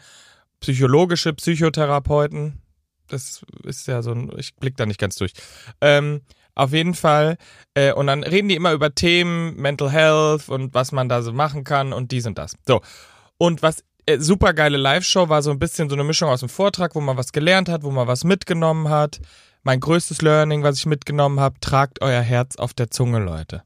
psychologische 0.61 1.33
Psychotherapeuten. 1.33 2.63
Das 3.09 3.45
ist 3.65 3.89
ja 3.89 4.01
so 4.01 4.13
ein, 4.13 4.31
ich 4.37 4.55
blick 4.55 4.77
da 4.77 4.87
nicht 4.87 5.01
ganz 5.01 5.17
durch. 5.17 5.33
Ähm, 5.81 6.21
auf 6.55 6.73
jeden 6.73 6.95
Fall. 6.95 7.37
Äh, 7.75 7.93
und 7.93 8.07
dann 8.07 8.23
reden 8.23 8.49
die 8.49 8.57
immer 8.57 8.73
über 8.73 8.95
Themen, 8.95 9.57
Mental 9.57 9.91
Health 9.91 10.49
und 10.49 10.75
was 10.75 10.93
man 10.93 11.09
da 11.09 11.23
so 11.23 11.33
machen 11.33 11.65
kann 11.65 11.93
und 11.93 12.13
dies 12.13 12.27
und 12.27 12.39
das. 12.39 12.57
So. 12.67 12.81
Und 13.39 13.63
was 13.63 13.85
äh, 14.07 14.19
super 14.19 14.53
geile 14.53 14.77
Live-Show 14.77 15.29
war 15.29 15.43
so 15.43 15.51
ein 15.51 15.59
bisschen 15.59 15.89
so 15.89 15.95
eine 15.95 16.05
Mischung 16.05 16.29
aus 16.29 16.41
dem 16.41 16.49
Vortrag, 16.49 16.95
wo 16.95 17.01
man 17.01 17.17
was 17.17 17.33
gelernt 17.33 17.69
hat, 17.69 17.83
wo 17.83 17.91
man 17.91 18.09
was 18.09 18.25
mitgenommen 18.25 18.89
hat. 18.89 19.21
Mein 19.63 19.81
größtes 19.81 20.23
Learning, 20.23 20.65
was 20.65 20.79
ich 20.79 20.87
mitgenommen 20.87 21.39
habe, 21.39 21.61
tragt 21.61 22.03
euer 22.03 22.21
Herz 22.21 22.57
auf 22.57 22.75
der 22.75 22.91
Zunge, 22.91 23.21
Leute. 23.21 23.63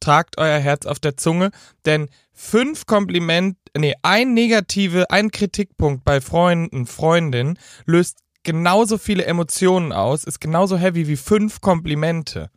Tragt 0.00 0.38
euer 0.38 0.58
Herz 0.58 0.86
auf 0.86 0.98
der 0.98 1.16
Zunge, 1.16 1.50
denn 1.84 2.08
fünf 2.32 2.86
Kompliment, 2.86 3.56
nee, 3.76 3.94
ein 4.02 4.32
negative, 4.34 5.10
ein 5.10 5.30
Kritikpunkt 5.30 6.04
bei 6.04 6.20
Freunden, 6.20 6.86
Freundinnen 6.86 7.58
löst 7.84 8.23
genauso 8.44 8.98
viele 8.98 9.24
Emotionen 9.24 9.92
aus, 9.92 10.24
ist 10.24 10.40
genauso 10.40 10.76
heavy 10.76 11.08
wie 11.08 11.16
fünf 11.16 11.60
Komplimente. 11.60 12.50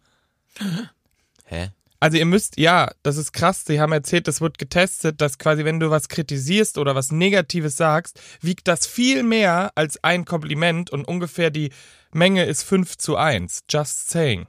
Hä? 1.45 1.71
Also 1.99 2.17
ihr 2.17 2.25
müsst, 2.25 2.59
ja, 2.59 2.91
das 3.01 3.17
ist 3.17 3.33
krass, 3.33 3.63
sie 3.65 3.81
haben 3.81 3.91
erzählt, 3.91 4.27
das 4.27 4.39
wird 4.39 4.59
getestet, 4.59 5.19
dass 5.19 5.39
quasi 5.39 5.65
wenn 5.65 5.79
du 5.79 5.89
was 5.89 6.09
kritisierst 6.09 6.77
oder 6.77 6.93
was 6.93 7.11
Negatives 7.11 7.75
sagst, 7.75 8.21
wiegt 8.39 8.67
das 8.67 8.85
viel 8.85 9.23
mehr 9.23 9.71
als 9.73 10.03
ein 10.03 10.23
Kompliment 10.23 10.91
und 10.91 11.07
ungefähr 11.07 11.49
die 11.49 11.71
Menge 12.11 12.45
ist 12.45 12.63
5 12.63 12.97
zu 12.97 13.17
1. 13.17 13.63
Just 13.69 14.11
saying. 14.11 14.45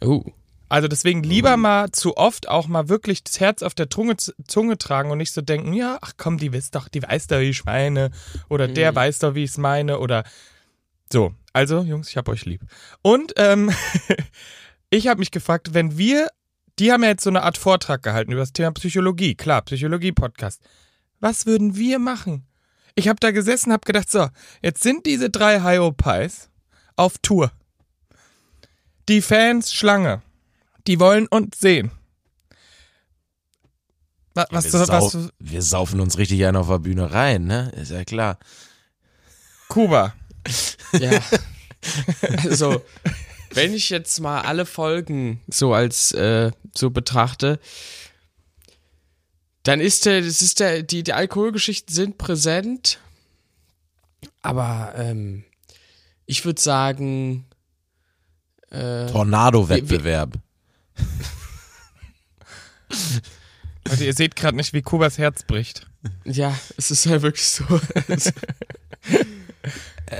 Oh. 0.00 0.22
Also 0.68 0.86
deswegen 0.86 1.24
lieber 1.24 1.56
mal 1.56 1.90
zu 1.90 2.16
oft 2.16 2.48
auch 2.48 2.68
mal 2.68 2.88
wirklich 2.88 3.24
das 3.24 3.40
Herz 3.40 3.64
auf 3.64 3.74
der 3.74 3.90
Zunge, 3.90 4.16
Zunge 4.46 4.78
tragen 4.78 5.10
und 5.10 5.18
nicht 5.18 5.32
so 5.32 5.40
denken, 5.40 5.72
ja, 5.72 5.98
ach 6.00 6.12
komm, 6.16 6.38
die 6.38 6.52
weiß 6.52 6.70
doch, 6.70 6.88
die 6.88 7.02
weiß 7.02 7.26
doch, 7.26 7.40
wie 7.40 7.50
ich 7.50 7.64
meine. 7.64 8.12
Oder 8.48 8.68
der 8.68 8.94
weiß 8.94 9.18
doch, 9.18 9.34
wie 9.34 9.42
ich 9.42 9.50
es 9.50 9.58
meine. 9.58 9.98
Oder 9.98 10.22
so. 11.12 11.34
Also, 11.52 11.82
Jungs, 11.82 12.08
ich 12.08 12.16
hab 12.16 12.28
euch 12.28 12.44
lieb. 12.44 12.62
Und 13.02 13.32
ähm, 13.36 13.70
ich 14.90 15.08
habe 15.08 15.18
mich 15.20 15.30
gefragt, 15.30 15.74
wenn 15.74 15.98
wir, 15.98 16.28
die 16.78 16.92
haben 16.92 17.02
ja 17.02 17.10
jetzt 17.10 17.24
so 17.24 17.30
eine 17.30 17.42
Art 17.42 17.58
Vortrag 17.58 18.02
gehalten 18.02 18.32
über 18.32 18.42
das 18.42 18.52
Thema 18.52 18.72
Psychologie. 18.72 19.34
Klar, 19.34 19.62
Psychologie-Podcast. 19.62 20.62
Was 21.18 21.46
würden 21.46 21.76
wir 21.76 21.98
machen? 21.98 22.46
Ich 22.94 23.08
habe 23.08 23.18
da 23.20 23.30
gesessen, 23.30 23.72
habe 23.72 23.84
gedacht, 23.84 24.10
so, 24.10 24.28
jetzt 24.62 24.82
sind 24.82 25.06
diese 25.06 25.30
drei 25.30 25.60
Hyopies 25.62 26.50
auf 26.96 27.18
Tour. 27.18 27.50
Die 29.08 29.22
Fans 29.22 29.72
Schlange. 29.72 30.22
Die 30.86 31.00
wollen 31.00 31.26
uns 31.26 31.58
sehen. 31.58 31.90
Was, 34.34 34.46
was, 34.50 34.72
wir, 34.72 34.80
was, 34.88 35.12
sau 35.12 35.28
wir 35.38 35.62
saufen 35.62 36.00
uns 36.00 36.16
richtig 36.16 36.44
einen 36.46 36.56
auf 36.56 36.68
der 36.68 36.78
Bühne 36.78 37.12
rein, 37.12 37.44
ne? 37.44 37.70
Ist 37.76 37.90
ja 37.90 38.04
klar. 38.04 38.38
Kuba. 39.68 40.14
Ja. 40.92 41.20
also, 42.44 42.82
wenn 43.52 43.74
ich 43.74 43.90
jetzt 43.90 44.20
mal 44.20 44.42
alle 44.42 44.66
Folgen 44.66 45.40
so 45.48 45.74
als 45.74 46.12
äh, 46.12 46.50
so 46.76 46.90
betrachte, 46.90 47.58
dann 49.62 49.80
ist 49.80 50.06
der, 50.06 50.20
das 50.22 50.42
ist 50.42 50.60
der, 50.60 50.82
die, 50.82 51.02
die 51.02 51.12
Alkoholgeschichten 51.12 51.94
sind 51.94 52.18
präsent, 52.18 52.98
aber 54.42 54.94
ähm, 54.96 55.44
ich 56.26 56.44
würde 56.44 56.60
sagen, 56.60 57.46
äh, 58.70 59.06
Tornado-Wettbewerb. 59.06 60.34
Also 63.88 64.04
ihr 64.04 64.12
seht 64.14 64.36
gerade 64.36 64.56
nicht, 64.56 64.72
wie 64.72 64.82
Kubas 64.82 65.18
Herz 65.18 65.42
bricht. 65.42 65.86
ja, 66.24 66.56
es 66.76 66.90
ist 66.90 67.06
halt 67.06 67.22
wirklich 67.22 67.46
so. 67.46 67.64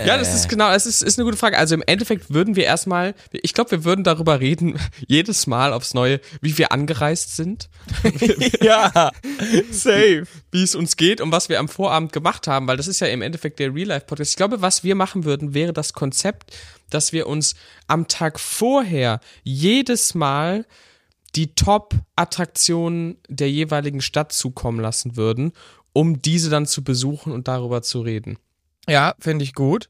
Ja, 0.07 0.17
das 0.17 0.35
ist 0.35 0.49
genau, 0.49 0.71
es 0.73 0.87
ist, 0.87 1.03
ist 1.03 1.19
eine 1.19 1.25
gute 1.25 1.37
Frage. 1.37 1.59
Also 1.59 1.75
im 1.75 1.83
Endeffekt 1.85 2.33
würden 2.33 2.55
wir 2.55 2.65
erstmal, 2.65 3.15
ich 3.33 3.55
glaube, 3.55 3.73
wir 3.73 3.85
würden 3.85 4.05
darüber 4.05 4.41
reden, 4.41 4.79
jedes 5.07 5.47
Mal 5.47 5.73
aufs 5.73 5.95
Neue, 5.95 6.21
wie 6.41 6.57
wir 6.59 6.73
angereist 6.73 7.37
sind, 7.37 7.69
ja, 8.61 9.11
safe. 9.71 10.27
wie 10.53 10.63
es 10.63 10.75
uns 10.75 10.97
geht 10.97 11.21
und 11.21 11.33
was 11.33 11.49
wir 11.49 11.59
am 11.59 11.69
Vorabend 11.69 12.13
gemacht 12.13 12.47
haben, 12.47 12.69
weil 12.69 12.77
das 12.77 12.87
ist 12.87 13.01
ja 13.01 13.09
im 13.09 13.23
Endeffekt 13.23 13.59
der 13.59 13.75
Real-Life-Podcast. 13.75 14.31
Ich 14.31 14.37
glaube, 14.37 14.63
was 14.63 14.85
wir 14.85 14.95
machen 14.95 15.25
würden, 15.25 15.55
wäre 15.55 15.73
das 15.73 15.93
Konzept, 15.93 16.57
dass 16.89 17.13
wir 17.13 17.27
uns 17.27 17.55
am 17.87 18.07
Tag 18.09 18.39
vorher 18.39 19.21
jedes 19.43 20.15
Mal 20.15 20.67
die 21.37 21.55
Top-Attraktionen 21.55 23.19
der 23.29 23.51
jeweiligen 23.51 24.01
Stadt 24.01 24.33
zukommen 24.33 24.81
lassen 24.81 25.17
würden, 25.17 25.53
um 25.93 26.23
diese 26.23 26.51
dann 26.51 26.67
zu 26.67 26.83
besuchen 26.85 27.33
und 27.33 27.49
darüber 27.49 27.83
zu 27.83 28.01
reden. 28.01 28.39
Ja, 28.91 29.15
finde 29.21 29.45
ich 29.45 29.55
gut. 29.55 29.89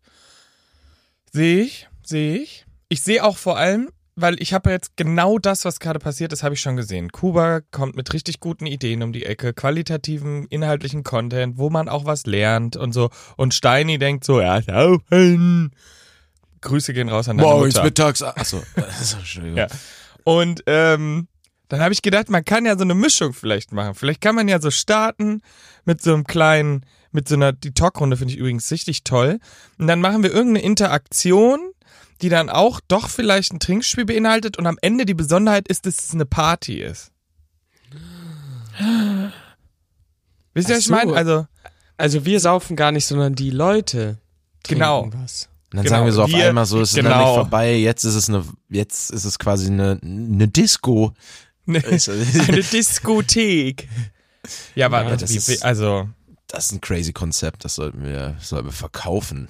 Sehe 1.33 1.63
ich, 1.63 1.89
sehe 2.05 2.37
ich. 2.37 2.67
Ich 2.91 3.03
sehe 3.03 3.25
auch 3.25 3.39
vor 3.39 3.57
allem, 3.57 3.89
weil 4.15 4.41
ich 4.43 4.53
habe 4.53 4.71
jetzt 4.71 4.97
genau 4.97 5.39
das, 5.39 5.65
was 5.65 5.81
gerade 5.81 5.99
passiert 5.99 6.35
ist, 6.35 6.43
habe 6.43 6.55
ich 6.55 6.61
schon 6.61 6.77
gesehen. 6.77 7.11
Kuba 7.11 7.61
kommt 7.71 7.97
mit 7.97 8.13
richtig 8.13 8.41
guten 8.41 8.67
Ideen 8.67 9.03
um 9.03 9.13
die 9.15 9.25
Ecke, 9.25 9.55
qualitativen, 9.55 10.45
inhaltlichen 10.49 11.03
Content, 11.03 11.57
wo 11.57 11.71
man 11.71 11.89
auch 11.89 12.05
was 12.05 12.27
lernt 12.27 12.77
und 12.77 12.93
so. 12.93 13.09
Und 13.39 13.55
Steini 13.55 13.99
denkt 13.99 14.25
so, 14.25 14.41
ja, 14.41 14.61
saufen. 14.61 15.75
Grüße 16.61 16.93
gehen 16.93 17.09
raus 17.09 17.29
an 17.29 17.39
deine 17.39 17.49
Morgens, 17.49 17.75
Mutter. 17.77 17.85
mittags. 17.85 18.23
Achso, 18.23 18.63
also, 18.77 19.17
Entschuldigung. 19.19 19.57
Ja. 19.57 19.69
Und 20.25 20.63
ähm, 20.67 21.27
dann 21.69 21.81
habe 21.81 21.95
ich 21.95 22.03
gedacht, 22.03 22.29
man 22.29 22.45
kann 22.45 22.67
ja 22.67 22.77
so 22.77 22.83
eine 22.83 22.95
Mischung 22.95 23.33
vielleicht 23.33 23.73
machen. 23.73 23.95
Vielleicht 23.95 24.21
kann 24.21 24.35
man 24.35 24.47
ja 24.47 24.61
so 24.61 24.71
starten 24.71 25.41
mit 25.87 26.03
so 26.03 26.13
einem 26.13 26.25
kleinen, 26.25 26.85
mit 27.13 27.29
so 27.29 27.35
einer, 27.35 27.53
die 27.53 27.73
Talkrunde 27.73 28.17
finde 28.17 28.33
ich 28.35 28.39
übrigens 28.39 28.71
richtig 28.71 29.05
toll. 29.05 29.39
Und 29.79 29.87
dann 29.87 30.01
machen 30.01 30.23
wir 30.23 30.31
irgendeine 30.33 30.65
Interaktion, 30.65 31.59
die 32.23 32.29
dann 32.29 32.51
auch 32.51 32.81
doch 32.89 33.09
vielleicht 33.09 33.53
ein 33.53 33.61
Trinkspiel 33.61 34.05
beinhaltet 34.05 34.59
und 34.59 34.67
am 34.67 34.79
Ende 34.83 35.07
die 35.07 35.15
Besonderheit 35.15 35.69
ist, 35.69 35.87
dass 35.87 35.99
es 35.99 36.13
eine 36.15 36.27
Party 36.27 36.81
ist. 36.83 37.11
Wisst 40.55 40.69
ihr, 40.69 40.77
was 40.77 40.83
ich 40.83 40.89
meine? 40.89 41.13
Also, 41.15 41.47
Also 41.97 42.25
wir 42.25 42.41
saufen 42.41 42.77
gar 42.77 42.93
nicht, 42.93 43.07
sondern 43.07 43.35
die 43.35 43.51
Leute 43.51 44.19
trinken 44.63 44.81
Genau. 44.83 45.09
was. 45.15 45.49
Und 45.73 45.77
dann 45.77 45.85
Genau, 45.85 45.97
sagen 45.97 46.07
wir 46.07 46.13
so 46.13 46.23
auf 46.25 46.31
wir- 46.31 46.49
einmal 46.49 46.67
so, 46.67 46.81
es 46.81 46.91
ist 46.91 46.97
noch 46.97 47.03
genau. 47.05 47.25
nicht 47.27 47.35
vorbei, 47.35 47.77
jetzt 47.77 48.05
ist 48.05 48.15
es 48.17 48.29
eine, 48.29 48.45
jetzt 48.69 49.11
ist 49.11 49.25
es 49.25 49.39
quasi 49.39 49.67
eine, 49.69 50.01
eine 50.03 50.49
Disco. 50.49 51.13
eine, 51.67 51.79
eine 51.85 52.63
Diskothek. 52.73 53.89
Ja, 54.75 54.87
aber 54.87 55.05
Ja, 55.05 55.17
das 55.17 55.49
wie, 55.49 55.63
also, 55.63 56.09
Das 56.51 56.67
ist 56.67 56.73
ein 56.73 56.81
crazy 56.81 57.13
Konzept, 57.13 57.65
das 57.65 57.77
sollten 57.77 58.03
wir, 58.03 58.37
sollten 58.41 58.69
wir 58.69 58.73
verkaufen. 58.73 59.49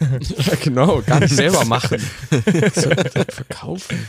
Ja, 0.00 0.54
genau, 0.62 1.02
gar 1.02 1.18
nicht 1.18 1.34
selber 1.34 1.64
machen. 1.64 1.98
Verkaufen. 3.30 4.08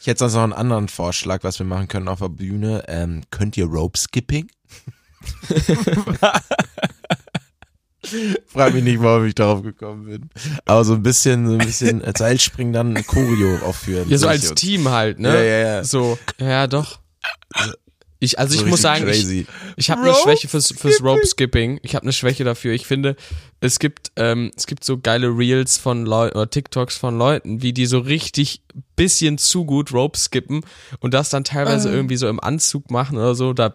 Ich 0.00 0.06
hätte 0.06 0.20
sonst 0.20 0.34
noch 0.34 0.44
einen 0.44 0.52
anderen 0.54 0.88
Vorschlag, 0.88 1.42
was 1.42 1.58
wir 1.58 1.66
machen 1.66 1.88
können 1.88 2.08
auf 2.08 2.20
der 2.20 2.28
Bühne. 2.30 2.84
Ähm, 2.88 3.22
könnt 3.30 3.56
ihr 3.56 3.66
Rope 3.66 3.98
Skipping? 3.98 4.48
Frag 8.46 8.72
mich 8.72 8.84
nicht, 8.84 9.02
warum 9.02 9.26
ich 9.26 9.34
darauf 9.34 9.62
gekommen 9.62 10.06
bin. 10.06 10.30
Aber 10.64 10.84
so 10.84 10.94
ein 10.94 11.02
bisschen, 11.02 11.46
so 11.46 11.52
ein 11.54 11.58
bisschen 11.58 12.02
Seilspringen 12.16 12.72
dann 12.72 12.94
Choreo 13.06 13.58
aufführen. 13.58 14.08
Ja, 14.08 14.16
so 14.16 14.28
als 14.28 14.54
Team 14.54 14.88
halt, 14.88 15.18
ne? 15.18 15.34
Ja, 15.34 15.42
ja, 15.42 15.58
ja. 15.58 15.84
So, 15.84 16.18
ja, 16.38 16.66
doch. 16.66 17.00
Ich, 18.18 18.38
also 18.38 18.56
so 18.56 18.64
ich 18.64 18.70
muss 18.70 18.80
sagen, 18.80 19.06
ich, 19.08 19.18
crazy. 19.18 19.46
ich 19.76 19.90
habe 19.90 20.02
eine 20.02 20.14
Schwäche 20.14 20.48
fürs, 20.48 20.72
fürs 20.72 21.02
Rope 21.02 21.26
Skipping. 21.26 21.78
Ich 21.82 21.94
habe 21.94 22.04
eine 22.04 22.12
Schwäche 22.12 22.44
dafür. 22.44 22.72
Ich 22.72 22.86
finde, 22.86 23.14
es 23.60 23.78
gibt, 23.78 24.12
ähm, 24.16 24.50
es 24.56 24.66
gibt 24.66 24.84
so 24.84 24.98
geile 24.98 25.28
Reels 25.28 25.76
von 25.76 26.06
Leuten 26.06 26.36
oder 26.36 26.48
TikToks 26.48 26.96
von 26.96 27.18
Leuten, 27.18 27.60
wie 27.62 27.72
die 27.72 27.86
so 27.86 27.98
richtig 27.98 28.62
bisschen 28.96 29.36
zu 29.36 29.64
gut 29.66 29.92
Rope 29.92 30.18
skippen 30.18 30.62
und 31.00 31.12
das 31.12 31.28
dann 31.28 31.44
teilweise 31.44 31.90
irgendwie 31.90 32.16
so 32.16 32.28
im 32.28 32.40
Anzug 32.40 32.90
machen 32.90 33.18
oder 33.18 33.34
so. 33.34 33.52
Da, 33.52 33.74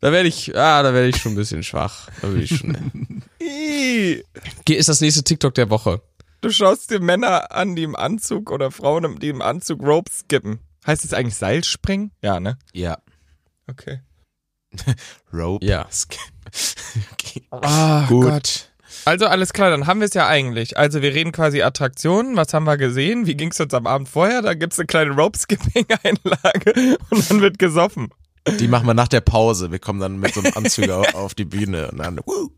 Da 0.00 0.10
werde 0.10 0.28
ich, 0.28 0.56
ah, 0.56 0.82
da 0.82 0.94
werde 0.94 1.08
ich 1.08 1.16
schon 1.16 1.32
ein 1.32 1.36
bisschen 1.36 1.62
schwach. 1.62 2.08
Da 2.20 2.28
bin 2.28 2.42
ich 2.42 2.56
schon. 2.56 3.22
Ist 4.68 4.88
das 4.88 5.00
nächste 5.00 5.22
TikTok 5.22 5.54
der 5.54 5.70
Woche. 5.70 6.02
Du 6.40 6.50
schaust 6.50 6.90
dir 6.90 6.98
Männer 6.98 7.52
an, 7.52 7.76
die 7.76 7.84
im 7.84 7.94
Anzug 7.94 8.50
oder 8.50 8.72
Frauen, 8.72 9.20
die 9.20 9.28
im 9.28 9.42
Anzug 9.42 9.80
Ropes 9.80 10.20
skippen. 10.20 10.58
Heißt 10.84 11.04
es 11.04 11.14
eigentlich 11.14 11.36
Seilspringen? 11.36 12.10
Ja, 12.20 12.40
ne? 12.40 12.58
Ja. 12.72 12.98
Okay. 13.72 14.00
Rope. 15.32 15.64
Ja. 15.64 15.86
okay. 17.12 17.42
Ah, 17.50 18.06
Gut. 18.08 18.24
Gott. 18.26 18.68
Also 19.04 19.26
alles 19.26 19.52
klar, 19.52 19.70
dann 19.70 19.86
haben 19.86 20.00
wir 20.00 20.06
es 20.06 20.14
ja 20.14 20.28
eigentlich. 20.28 20.76
Also 20.76 21.02
wir 21.02 21.12
reden 21.14 21.32
quasi 21.32 21.62
Attraktionen. 21.62 22.36
Was 22.36 22.54
haben 22.54 22.64
wir 22.64 22.76
gesehen? 22.76 23.26
Wie 23.26 23.34
ging 23.34 23.50
es 23.50 23.58
uns 23.58 23.74
am 23.74 23.86
Abend 23.86 24.08
vorher? 24.08 24.42
Da 24.42 24.54
gibt's 24.54 24.78
eine 24.78 24.86
kleine 24.86 25.12
Rope-Skipping-Einlage 25.12 26.98
und 27.10 27.30
dann 27.30 27.40
wird 27.40 27.58
gesoffen. 27.58 28.10
Die 28.60 28.68
machen 28.68 28.86
wir 28.86 28.94
nach 28.94 29.08
der 29.08 29.20
Pause. 29.20 29.70
Wir 29.72 29.78
kommen 29.78 29.98
dann 30.00 30.18
mit 30.18 30.34
so 30.34 30.40
einem 30.40 30.52
Anzug 30.56 30.88
auf, 30.90 31.34
die 31.34 31.44
Bühne 31.44 31.90
und 31.90 31.98
dann. 31.98 32.18
Woo. 32.24 32.50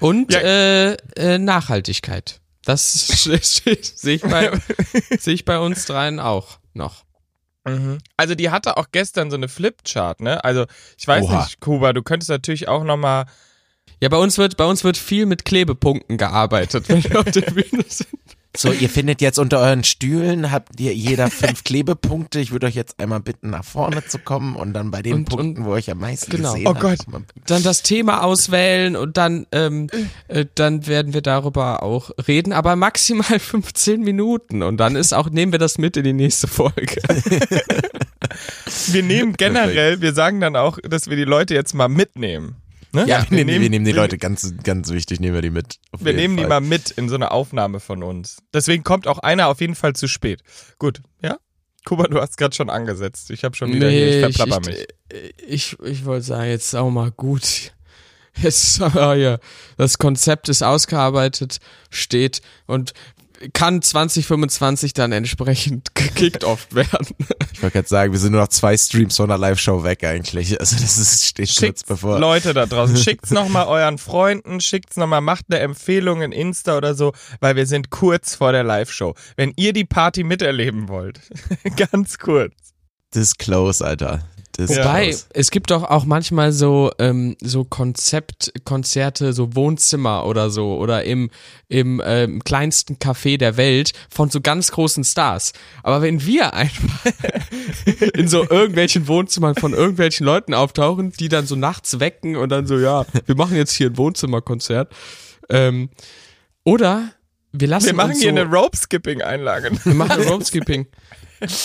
Und 0.00 0.32
Ja. 0.32 0.40
äh, 0.40 0.92
äh, 1.16 1.38
Nachhaltigkeit. 1.38 2.40
Das 2.64 2.92
sehe 3.24 3.36
ich, 4.14 4.22
bei- 4.22 4.50
sehe 5.18 5.34
ich 5.34 5.44
bei 5.44 5.58
uns 5.58 5.86
dreien 5.86 6.20
auch 6.20 6.58
noch. 6.74 7.05
Also 8.16 8.34
die 8.34 8.50
hatte 8.50 8.76
auch 8.76 8.86
gestern 8.92 9.30
so 9.30 9.36
eine 9.36 9.48
Flipchart, 9.48 10.20
ne? 10.20 10.42
Also 10.44 10.66
ich 10.98 11.06
weiß 11.06 11.24
Oha. 11.24 11.42
nicht, 11.42 11.60
Kuba, 11.60 11.92
du 11.92 12.02
könntest 12.02 12.30
natürlich 12.30 12.68
auch 12.68 12.84
nochmal 12.84 13.26
Ja, 14.00 14.08
bei 14.08 14.18
uns 14.18 14.38
wird, 14.38 14.56
bei 14.56 14.64
uns 14.64 14.84
wird 14.84 14.96
viel 14.96 15.26
mit 15.26 15.44
Klebepunkten 15.44 16.16
gearbeitet, 16.18 16.88
wenn 16.88 17.02
wir 17.04 17.18
auf 17.20 17.30
der 17.30 17.40
Bühne 17.42 17.84
sind. 17.88 18.35
So, 18.56 18.72
ihr 18.72 18.88
findet 18.88 19.20
jetzt 19.20 19.38
unter 19.38 19.60
euren 19.60 19.84
Stühlen, 19.84 20.50
habt 20.50 20.80
ihr 20.80 20.94
jeder 20.94 21.30
fünf 21.30 21.62
Klebepunkte. 21.64 22.40
Ich 22.40 22.52
würde 22.52 22.66
euch 22.66 22.74
jetzt 22.74 22.98
einmal 23.00 23.20
bitten, 23.20 23.50
nach 23.50 23.64
vorne 23.64 24.04
zu 24.06 24.18
kommen 24.18 24.56
und 24.56 24.72
dann 24.72 24.90
bei 24.90 25.02
den 25.02 25.12
Und- 25.14 25.28
Punkten, 25.28 25.62
und- 25.62 25.66
wo 25.68 25.76
ich 25.76 25.90
am 25.90 25.98
meisten 25.98 26.30
genau. 26.30 26.52
gesehen 26.54 26.66
Oh. 26.66 26.74
Gott. 26.74 27.06
mal- 27.08 27.22
Dann 27.46 27.62
das 27.62 27.82
Thema 27.82 28.22
auswählen 28.22 28.96
und 28.96 29.16
dann, 29.16 29.46
ähm, 29.52 29.88
äh, 30.28 30.46
dann 30.54 30.86
werden 30.86 31.12
wir 31.14 31.20
darüber 31.22 31.82
auch 31.82 32.10
reden, 32.26 32.52
aber 32.52 32.76
maximal 32.76 33.38
15 33.38 34.00
Minuten 34.02 34.62
und 34.62 34.78
dann 34.78 34.96
ist 34.96 35.12
auch, 35.12 35.28
nehmen 35.30 35.52
wir 35.52 35.58
das 35.58 35.76
mit 35.78 35.96
in 35.96 36.04
die 36.04 36.12
nächste 36.14 36.46
Folge. 36.48 36.96
Wir 38.88 39.02
nehmen 39.02 39.32
generell, 39.34 40.00
wir 40.00 40.12
sagen 40.12 40.40
dann 40.40 40.56
auch, 40.56 40.78
dass 40.82 41.08
wir 41.08 41.16
die 41.16 41.24
Leute 41.24 41.54
jetzt 41.54 41.74
mal 41.74 41.88
mitnehmen. 41.88 42.56
Ne? 42.92 43.06
Ja, 43.06 43.26
wir, 43.28 43.44
nehmen, 43.44 43.62
wir 43.62 43.70
nehmen 43.70 43.84
die 43.84 43.92
wir- 43.94 44.00
Leute 44.00 44.18
ganz, 44.18 44.54
ganz 44.62 44.90
wichtig, 44.90 45.20
nehmen 45.20 45.34
wir 45.34 45.42
die 45.42 45.50
mit. 45.50 45.76
Wir 45.98 46.12
nehmen 46.14 46.36
die 46.36 46.44
Fall. 46.44 46.48
mal 46.48 46.60
mit 46.60 46.90
in 46.92 47.08
so 47.08 47.14
eine 47.14 47.30
Aufnahme 47.30 47.80
von 47.80 48.02
uns. 48.02 48.38
Deswegen 48.54 48.84
kommt 48.84 49.06
auch 49.06 49.18
einer 49.18 49.48
auf 49.48 49.60
jeden 49.60 49.74
Fall 49.74 49.94
zu 49.94 50.08
spät. 50.08 50.42
Gut, 50.78 51.02
ja? 51.22 51.38
Kuba, 51.84 52.04
du 52.08 52.20
hast 52.20 52.36
gerade 52.36 52.54
schon 52.54 52.68
angesetzt. 52.70 53.30
Ich 53.30 53.44
habe 53.44 53.54
schon 53.54 53.72
wieder 53.72 53.88
hier, 53.88 54.28
ich 54.28 54.36
verplapper 54.36 54.66
mich. 54.68 54.86
ich, 55.46 55.72
ich, 55.72 55.78
ich 55.84 56.04
wollte 56.04 56.24
sagen, 56.26 56.50
jetzt 56.50 56.74
auch 56.74 56.90
mal 56.90 57.10
gut. 57.12 57.72
Jetzt, 58.42 58.82
ah, 58.82 59.14
ja, 59.16 59.38
das 59.76 59.98
Konzept 59.98 60.48
ist 60.48 60.62
ausgearbeitet, 60.62 61.58
steht 61.90 62.40
und 62.66 62.92
kann 63.52 63.82
2025 63.82 64.92
dann 64.92 65.12
entsprechend 65.12 65.94
gekickt 65.94 66.44
oft 66.44 66.74
werden. 66.74 67.08
Ich 67.52 67.62
wollte 67.62 67.74
gerade 67.74 67.88
sagen, 67.88 68.12
wir 68.12 68.18
sind 68.18 68.32
nur 68.32 68.40
noch 68.40 68.48
zwei 68.48 68.76
Streams 68.76 69.16
von 69.16 69.28
der 69.28 69.38
Live-Show 69.38 69.84
weg 69.84 70.04
eigentlich. 70.04 70.58
Also 70.58 70.76
das 70.76 70.98
ist, 70.98 71.26
steht 71.26 71.46
kurz 71.46 71.58
Schickt's, 71.58 71.84
bevor. 71.84 72.18
Leute 72.18 72.54
da 72.54 72.66
draußen, 72.66 72.96
schickt's 72.96 73.30
nochmal 73.30 73.66
euren 73.66 73.98
Freunden, 73.98 74.60
schickt's 74.60 74.96
nochmal, 74.96 75.20
macht 75.20 75.46
eine 75.48 75.60
Empfehlung 75.60 76.22
in 76.22 76.32
Insta 76.32 76.76
oder 76.76 76.94
so, 76.94 77.12
weil 77.40 77.56
wir 77.56 77.66
sind 77.66 77.90
kurz 77.90 78.34
vor 78.34 78.52
der 78.52 78.64
Live-Show. 78.64 79.14
Wenn 79.36 79.52
ihr 79.56 79.72
die 79.72 79.84
Party 79.84 80.24
miterleben 80.24 80.88
wollt, 80.88 81.20
ganz 81.76 82.18
kurz. 82.18 82.54
This 83.12 83.36
close, 83.36 83.84
Alter. 83.84 84.28
This 84.56 84.70
Wobei, 84.70 85.14
es 85.34 85.50
gibt 85.50 85.70
doch 85.70 85.82
auch 85.82 86.06
manchmal 86.06 86.50
so, 86.50 86.90
ähm, 86.98 87.36
so 87.42 87.64
Konzeptkonzerte, 87.64 89.34
so 89.34 89.54
Wohnzimmer 89.54 90.24
oder 90.24 90.48
so, 90.48 90.78
oder 90.78 91.04
im, 91.04 91.30
im 91.68 92.00
ähm, 92.02 92.42
kleinsten 92.42 92.94
Café 92.94 93.36
der 93.36 93.58
Welt 93.58 93.92
von 94.08 94.30
so 94.30 94.40
ganz 94.40 94.70
großen 94.70 95.04
Stars. 95.04 95.52
Aber 95.82 96.00
wenn 96.00 96.24
wir 96.24 96.54
einfach 96.54 97.12
in 98.14 98.28
so 98.28 98.48
irgendwelchen 98.48 99.08
Wohnzimmern 99.08 99.56
von 99.56 99.74
irgendwelchen 99.74 100.24
Leuten 100.24 100.54
auftauchen, 100.54 101.12
die 101.12 101.28
dann 101.28 101.46
so 101.46 101.54
nachts 101.54 102.00
wecken 102.00 102.36
und 102.36 102.48
dann 102.48 102.66
so, 102.66 102.78
ja, 102.78 103.04
wir 103.26 103.36
machen 103.36 103.56
jetzt 103.56 103.72
hier 103.72 103.90
ein 103.90 103.98
Wohnzimmerkonzert. 103.98 104.90
Ähm, 105.50 105.90
oder 106.64 107.10
wir 107.52 107.68
lassen 107.68 107.86
Wir 107.86 107.94
machen 107.94 108.12
uns 108.12 108.22
hier 108.22 108.32
so, 108.32 108.40
eine 108.40 108.50
Rope-Skipping-Einlage. 108.50 109.70
wir 109.84 109.94
machen 109.94 110.22
Ropeskipping. 110.22 110.86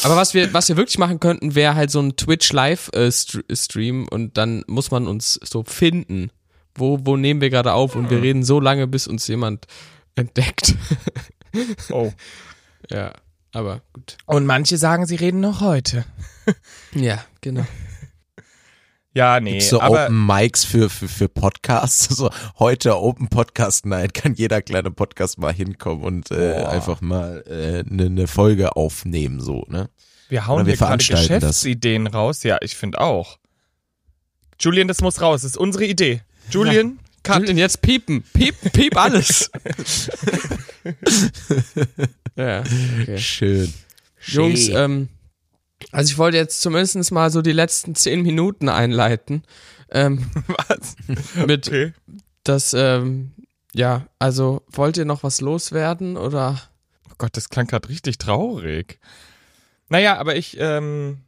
Aber 0.04 0.16
was 0.16 0.34
wir, 0.34 0.54
was 0.54 0.70
wir 0.70 0.78
wirklich 0.78 0.98
machen 0.98 1.20
könnten, 1.20 1.56
wäre 1.56 1.76
halt 1.76 1.92
so 1.92 2.02
ein 2.02 2.16
Twitch 2.16 2.52
Live 2.52 2.90
äh, 2.94 3.12
Stream 3.12 4.08
und 4.10 4.38
dann 4.38 4.64
muss 4.68 4.92
man 4.92 5.08
uns 5.08 5.40
so 5.44 5.64
finden. 5.64 6.32
Wo, 6.74 7.00
wo 7.04 7.18
nehmen 7.18 7.42
wir 7.42 7.50
gerade 7.50 7.74
auf 7.74 7.96
und 7.96 8.10
wir 8.10 8.22
reden 8.22 8.44
so 8.44 8.62
lange, 8.62 8.88
bis 8.88 9.06
uns 9.06 9.28
jemand 9.28 9.68
entdeckt. 10.16 10.74
Oh. 11.90 12.14
ja, 12.90 13.12
aber 13.52 13.82
gut. 13.92 14.18
Und 14.26 14.46
manche 14.46 14.78
sagen, 14.78 15.06
sie 15.06 15.16
reden 15.16 15.42
noch 15.42 15.62
heute. 15.62 16.06
Ja, 16.94 17.24
genau. 17.40 17.66
Ja, 19.14 19.42
nee, 19.42 19.60
so 19.60 19.82
aber 19.82 20.06
Open 20.06 20.26
Mics 20.26 20.64
für, 20.64 20.90
für, 20.90 21.08
für 21.08 21.28
Podcasts. 21.28 22.08
So 22.16 22.30
heute 22.60 22.98
Open 22.98 23.28
Podcast 23.28 23.86
Night 23.86 24.14
kann 24.14 24.36
jeder 24.36 24.62
kleine 24.62 24.90
Podcast 24.92 25.38
mal 25.38 25.54
hinkommen 25.54 26.04
und 26.04 26.32
äh, 26.32 26.56
Boah. 26.60 26.70
einfach 26.70 27.02
mal 27.02 27.44
eine 27.46 27.80
äh, 27.80 27.84
ne- 27.88 28.10
ne 28.10 28.28
Folge 28.28 28.76
aufnehmen, 28.76 29.42
so, 29.42 29.66
ne? 29.68 29.90
wir 30.32 30.48
hauen 30.48 30.62
oder 30.62 30.66
wir 30.66 30.72
hier 30.74 30.78
gerade 30.78 31.04
veranstalten 31.04 31.42
das. 31.42 31.62
Geschäftsideen 31.62 32.08
raus. 32.08 32.44
Ja, 32.44 32.58
ich 32.62 32.76
finde 32.76 33.02
auch. 33.02 33.38
Julian, 34.60 34.88
das 34.88 35.02
muss 35.02 35.22
raus. 35.22 35.42
Das 35.42 35.52
ist 35.52 35.58
unsere 35.58 35.86
Idee. 35.86 36.22
Julian, 36.50 37.00
cut. 37.24 37.40
Julian, 37.40 37.58
jetzt 37.58 37.82
piepen. 37.82 38.24
Piep, 38.34 38.56
piep 38.72 38.96
alles. 38.96 39.52
ja, 42.38 42.62
okay. 43.02 43.18
Schön. 43.18 43.74
Jungs, 44.26 44.70
ähm, 44.70 45.10
also 45.92 46.12
ich 46.12 46.18
wollte 46.18 46.38
jetzt 46.38 46.62
zumindest 46.62 47.12
mal 47.12 47.30
so 47.32 47.42
die 47.42 47.52
letzten 47.52 47.96
zehn 47.96 48.22
Minuten 48.22 48.70
einleiten. 48.70 49.44
Ähm, 49.92 50.30
Was? 50.70 50.96
mit 51.46 51.68
Okay. 51.68 51.94
das, 52.44 52.74
ähm, 52.74 53.32
ja, 53.74 54.06
also 54.20 54.64
wollt 54.72 54.98
ihr 54.98 55.06
noch 55.06 55.24
was 55.24 55.40
loswerden 55.42 56.18
oder? 56.18 56.62
Oh 57.10 57.14
Gott, 57.18 57.36
das 57.38 57.50
klang 57.50 57.68
gerade 57.68 57.88
richtig 57.90 58.18
traurig. 58.18 59.00
Naja, 59.90 60.18
aber 60.18 60.36
ich, 60.36 60.58
ähm, 60.60 61.20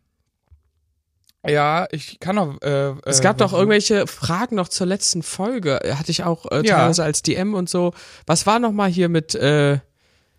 ja, 1.46 1.88
ich 1.92 2.20
kann 2.22 2.36
noch. 2.38 2.62
Äh, 2.62 2.94
Es 3.04 3.20
äh, 3.20 3.24
gab 3.24 3.38
doch 3.38 3.52
irgendwelche 3.52 4.08
Fragen 4.08 4.56
noch 4.56 4.70
zur 4.70 4.88
letzten 4.88 5.24
Folge. 5.24 5.80
Hatte 5.98 6.12
ich 6.12 6.24
auch 6.24 6.46
äh, 6.52 6.66
Ja. 6.66 6.78
teilweise 6.78 7.04
als 7.04 7.22
DM 7.22 7.54
und 7.54 7.70
so. 7.70 7.94
Was 8.26 8.46
war 8.46 8.60
noch 8.60 8.72
mal 8.72 8.90
hier 8.90 9.10
mit 9.10 9.36
äh, 9.36 9.80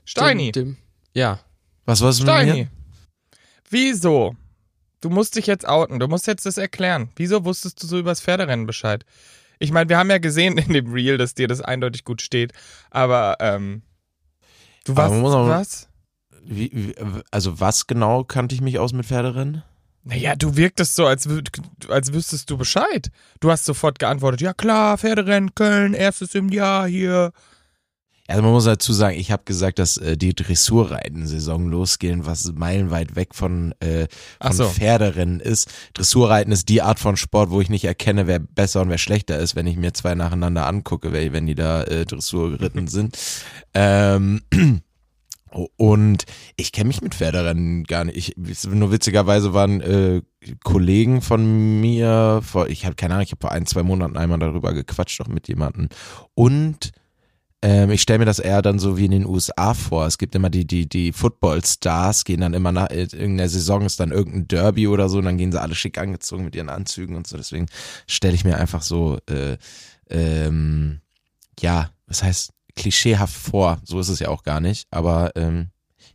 Steini. 0.07 0.53
Dem, 0.53 0.65
dem, 0.69 0.77
ja. 1.13 1.41
Was 1.85 2.01
war's 2.01 2.21
mit 2.21 2.29
mir? 2.29 2.69
Wieso? 3.70 4.37
Du 5.00 5.11
musst 5.11 5.37
dich 5.37 5.46
jetzt 5.46 5.66
outen. 5.68 5.98
Du 6.00 6.09
musst 6.09 6.27
jetzt 6.27 6.46
das 6.46 6.57
erklären. 6.59 7.11
Wieso 7.16 7.44
wusstest 7.44 7.83
du 7.83 7.87
so 7.87 7.98
übers 7.98 8.20
Pferderennen 8.20 8.66
Bescheid? 8.66 9.05
Ich 9.59 9.70
meine, 9.72 9.88
wir 9.88 9.98
haben 9.98 10.11
ja 10.11 10.18
gesehen 10.18 10.59
in 10.59 10.72
dem 10.72 10.92
Reel, 10.92 11.18
dass 11.18 11.35
dir 11.35 11.48
das 11.48 11.61
eindeutig 11.61 12.05
gut 12.05 12.22
steht. 12.22 12.53
Aber, 12.90 13.37
ähm, 13.40 13.83
du 14.85 14.92
Aber 14.92 15.11
warst, 15.11 15.35
auch- 15.35 15.48
was? 15.48 15.88
Wie, 16.46 16.70
wie, 16.72 16.94
also 17.31 17.59
was 17.61 17.87
genau 17.87 18.22
kannte 18.24 18.55
ich 18.55 18.61
mich 18.61 18.79
aus 18.79 18.92
mit 18.92 19.07
Pferderennen? 19.07 19.62
Naja, 20.03 20.37
du 20.37 20.57
wirktest 20.57 20.94
so, 20.96 21.07
als, 21.07 21.27
als 21.88 22.12
wüsstest 22.12 22.50
du 22.50 22.59
Bescheid. 22.59 23.11
Du 23.40 23.50
hast 23.50 23.64
sofort 23.64 23.98
geantwortet, 23.98 24.42
ja 24.42 24.53
klar, 24.53 24.98
Pferderennen, 24.98 25.55
Köln, 25.55 25.94
erstes 25.94 26.35
im 26.35 26.50
Jahr 26.50 26.87
hier. 26.87 27.33
Also 28.27 28.43
man 28.43 28.53
muss 28.53 28.65
dazu 28.65 28.95
sagen, 28.95 29.19
ich 29.19 29.31
habe 29.31 29.43
gesagt, 29.45 29.79
dass 29.79 29.99
äh, 29.99 30.17
die 30.17 30.35
Dressurreiten-Saison 30.35 31.69
losgehen, 31.69 32.25
was 32.25 32.51
meilenweit 32.55 33.17
weg 33.17 33.35
von, 33.35 33.75
äh, 33.81 34.07
von 34.41 34.53
so. 34.53 34.69
Pferderennen 34.69 35.41
ist. 35.41 35.71
Dressurreiten 35.93 36.51
ist 36.51 36.71
die 36.71 36.81
Art 36.81 36.99
von 36.99 37.19
Sport, 37.19 37.51
wo 37.51 37.61
ich 37.61 37.69
nicht 37.69 37.85
erkenne, 37.85 38.27
wer 38.27 38.39
besser 38.39 38.81
und 38.81 38.89
wer 38.89 38.99
schlechter 38.99 39.39
ist, 39.39 39.57
wenn 39.57 39.67
ich 39.67 39.77
mir 39.77 39.93
zwei 39.93 40.15
nacheinander 40.15 40.67
angucke, 40.67 41.13
wenn 41.13 41.47
die 41.47 41.55
da 41.55 41.83
äh, 41.83 42.07
Dressur 42.07 42.51
geritten 42.51 42.89
sind. 42.89 43.19
Ähm, 43.77 44.41
und 45.77 46.25
ich 46.57 46.71
kenne 46.71 46.87
mich 46.87 47.03
mit 47.03 47.17
Pferderennen 47.17 47.83
gar 47.83 48.05
nicht. 48.05 48.37
Ich, 48.37 48.67
nur 48.69 48.93
witzigerweise 48.93 49.53
waren 49.53 49.81
äh, 49.81 50.23
Kollegen 50.63 51.23
von 51.23 51.81
mir, 51.81 52.41
vor, 52.45 52.69
ich 52.69 52.87
habe 52.87 52.95
keine 52.95 53.15
Ahnung, 53.15 53.25
ich 53.25 53.33
habe 53.33 53.41
vor 53.41 53.51
ein, 53.51 53.67
zwei 53.67 53.83
Monaten 53.83 54.17
einmal 54.17 54.39
darüber 54.39 54.73
gequatscht, 54.73 55.21
auch 55.21 55.27
mit 55.27 55.49
jemandem. 55.49 55.89
Und 56.35 56.93
ähm, 57.64 57.90
ich 57.90 58.03
stelle 58.03 58.18
mir 58.20 58.24
das 58.27 58.38
eher 58.38 58.61
dann 58.62 58.79
so 58.79 58.98
wie 58.98 59.07
in 59.07 59.11
den 59.11 59.27
USA 59.27 59.72
vor. 59.72 60.07
Es 60.07 60.18
gibt 60.18 60.35
immer 60.35 60.50
die, 60.50 60.66
die, 60.66 60.87
die 60.88 61.12
Football-Stars, 61.12 62.24
gehen 62.24 62.40
dann 62.42 62.53
immer 62.55 62.72
nach, 62.72 62.90
in 62.90 62.98
irgendeiner 63.09 63.48
Saison 63.48 63.83
ist 63.87 63.98
dann 64.00 64.11
irgendein 64.12 64.46
Derby 64.48 64.87
oder 64.87 65.09
so 65.09 65.18
und 65.18 65.24
dann 65.24 65.38
gehen 65.38 65.50
sie 65.50 65.61
alle 65.61 65.74
schick 65.74 65.96
angezogen 65.98 66.44
mit 66.44 66.55
ihren 66.55 66.68
Anzügen 66.68 67.16
und 67.16 67.27
so. 67.27 67.37
Deswegen 67.38 67.66
stelle 68.07 68.35
ich 68.35 68.44
mir 68.44 68.59
einfach 68.59 68.83
so, 68.83 69.18
äh, 69.31 69.57
ähm, 70.11 71.00
ja, 71.59 71.90
was 72.07 72.22
heißt 72.22 72.50
klischeehaft 72.77 73.35
vor. 73.35 73.79
So 73.85 73.98
ist 74.00 74.09
es 74.11 74.18
ja 74.20 74.29
auch 74.29 74.42
gar 74.42 74.61
nicht. 74.61 74.87
Aber 74.90 75.33
ähm, 75.37 75.68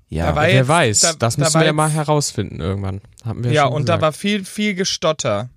ja, 0.07 0.31
Da 0.33 0.41
Wer 0.41 0.53
jetzt- 0.53 0.67
weiß, 0.67 0.99
da- 1.01 1.13
das 1.13 1.35
da 1.35 1.43
müssen 1.43 1.59
wir 1.61 1.65
ja 1.65 1.73
mal 1.73 1.89
herausfinden 1.89 2.59
irgendwann. 2.59 3.01
Haben 3.25 3.43
wir 3.43 3.51
Ja, 3.51 3.63
schon 3.63 3.73
und 3.73 3.89
da 3.89 3.93
gesagt. 3.95 4.01
war 4.01 4.13
viel, 4.13 4.45
viel 4.45 4.75
Gestotter. 4.75 5.49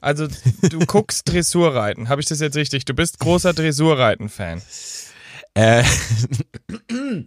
Also 0.00 0.26
du 0.62 0.78
guckst 0.86 1.30
Dressurreiten. 1.30 2.08
Habe 2.08 2.20
ich 2.20 2.26
das 2.28 2.40
jetzt 2.40 2.56
richtig? 2.56 2.84
Du 2.84 2.94
bist 2.94 3.18
großer 3.18 3.52
Dressurreiten-Fan. 3.52 4.62
Äh, 5.54 5.84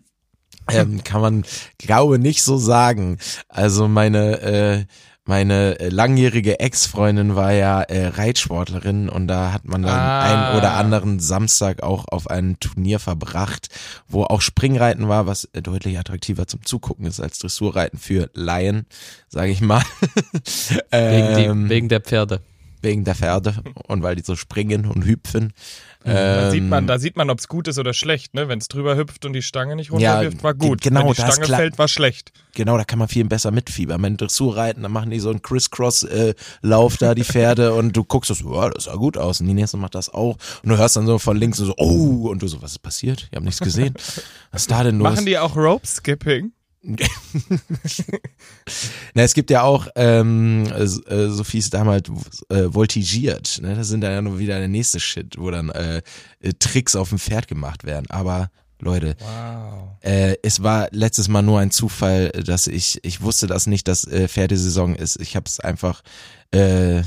ähm, 0.70 1.04
kann 1.04 1.22
man, 1.22 1.46
glaube 1.78 2.20
nicht 2.20 2.44
so 2.44 2.58
sagen. 2.58 3.18
Also 3.48 3.88
meine 3.88 4.42
äh, 4.42 4.86
meine 5.28 5.74
langjährige 5.74 6.62
Ex-Freundin 6.62 7.36
war 7.36 7.52
ja 7.52 7.82
äh, 7.82 8.08
Reitsportlerin 8.08 9.10
und 9.10 9.28
da 9.28 9.52
hat 9.52 9.66
man 9.66 9.82
dann 9.84 10.00
Ah. 10.00 10.22
einen 10.52 10.58
oder 10.58 10.76
anderen 10.76 11.20
Samstag 11.20 11.84
auch 11.84 12.06
auf 12.08 12.30
ein 12.30 12.58
Turnier 12.62 13.00
verbracht, 13.00 13.68
wo 14.08 14.24
auch 14.24 14.40
Springreiten 14.40 15.10
war, 15.10 15.28
was 15.28 15.50
deutlich 15.52 16.00
attraktiver 16.00 16.48
zum 16.48 16.64
Zugucken 16.64 17.06
ist 17.06 17.20
als 17.20 17.40
Dressurreiten 17.40 17.98
für 17.98 18.30
Laien, 18.36 18.86
sage 19.28 19.52
ich 19.52 19.60
mal. 19.60 19.84
Wegen, 20.92 21.36
die, 21.36 21.44
Ähm, 21.44 21.70
wegen 21.70 21.90
der 21.90 22.00
Pferde. 22.00 22.42
Wegen 22.88 23.04
der 23.04 23.16
Pferde 23.16 23.56
und 23.88 24.02
weil 24.02 24.16
die 24.16 24.24
so 24.24 24.36
springen 24.36 24.86
und 24.86 25.06
hüpfen. 25.06 25.54
Da 26.04 26.46
Ähm, 26.46 26.52
sieht 26.52 26.64
man, 26.64 26.88
da 26.88 27.00
sieht 27.00 27.18
man, 27.18 27.30
ob 27.30 27.40
es 27.40 27.48
gut 27.50 27.68
ist 27.68 27.78
oder 27.80 27.94
schlecht. 27.94 28.34
Ne? 28.34 28.48
Wenn 28.48 28.60
es 28.60 28.70
drüber 28.70 28.96
hüpft 28.96 29.26
und 29.26 29.34
die 29.34 29.42
Stange 29.42 29.76
nicht 29.76 29.92
Ja, 29.92 30.14
runterwirft, 30.16 30.44
war 30.44 30.54
gut. 30.54 30.82
genau, 30.82 31.02
Wenn 31.02 31.08
die 31.14 31.22
Stange 31.22 31.48
fällt, 31.48 31.78
war 31.78 31.88
schlecht. 31.90 32.32
Genau, 32.56 32.78
da 32.78 32.86
kann 32.86 32.98
man 32.98 33.08
viel 33.10 33.26
besser 33.26 33.52
mitfiebern. 33.52 34.02
Wenn 34.02 34.16
Dressurreiten, 34.16 34.84
dann 34.84 34.92
machen 34.92 35.10
die 35.10 35.20
so 35.20 35.30
einen 35.30 35.42
Criss-Cross-Lauf 35.42 36.98
da, 36.98 37.14
die 37.14 37.24
Pferde, 37.24 37.74
und 37.76 37.96
du 37.96 38.04
guckst 38.06 38.34
so, 38.34 38.54
ja, 38.56 38.70
das 38.70 38.86
sah 38.86 38.96
gut 38.96 39.18
aus. 39.18 39.42
Und 39.42 39.48
die 39.48 39.54
nächste 39.54 39.78
macht 39.78 39.96
das 39.96 40.10
auch. 40.10 40.38
Und 40.64 40.70
du 40.70 40.78
hörst 40.78 40.96
dann 40.96 41.06
so 41.08 41.20
von 41.20 41.36
links 41.38 41.58
so, 41.58 41.74
oh, 41.78 42.30
und 42.30 42.42
du 42.42 42.48
so, 42.48 42.62
was 42.62 42.72
ist 42.72 42.80
passiert? 42.80 43.28
Ich 43.30 43.36
habe 43.36 43.46
nichts 43.46 43.60
gesehen. 43.60 43.94
Was 44.52 44.62
ist 44.62 44.72
da 44.72 44.84
denn 44.84 45.00
los? 45.00 45.10
Machen 45.12 45.26
die 45.26 45.38
auch 45.38 45.56
Rope-Skipping? 45.56 46.52
Na, 49.14 49.24
es 49.24 49.34
gibt 49.34 49.50
ja 49.50 49.64
auch, 49.64 49.88
ähm, 49.96 50.66
äh, 50.68 50.88
so 50.88 51.44
viel 51.44 51.60
es 51.60 51.70
damals 51.70 52.10
äh, 52.50 52.72
voltigiert. 52.72 53.60
Ne? 53.62 53.76
Das 53.76 53.90
sind 53.90 54.02
dann 54.02 54.14
ja 54.14 54.22
nur 54.22 54.40
wieder 54.40 54.60
der 54.60 54.70
nächste 54.70 55.00
Shit, 55.00 55.38
wo 55.38 55.52
dann 55.52 55.70
äh, 55.70 56.02
äh, 56.40 56.54
Tricks 56.58 56.96
auf 56.96 57.10
dem 57.10 57.20
Pferd 57.20 57.48
gemacht 57.48 57.84
werden. 57.84 58.10
Aber 58.10 58.50
Leute, 58.80 59.16
Wow. 59.20 59.88
Äh, 60.02 60.36
es 60.44 60.64
war 60.64 60.88
letztes 60.92 61.28
Mal 61.28 61.42
nur 61.42 61.60
ein 61.60 61.72
Zufall, 61.72 62.30
dass 62.30 62.68
ich, 62.68 63.04
ich 63.04 63.22
wusste 63.22 63.48
das 63.48 63.68
nicht, 63.68 63.88
dass 63.88 64.06
äh, 64.06 64.28
Pferdesaison 64.28 64.96
ist. 64.96 65.20
Ich 65.20 65.36
habe 65.36 65.46
es 65.48 65.60
einfach, 65.60 66.02
äh, 66.52 67.02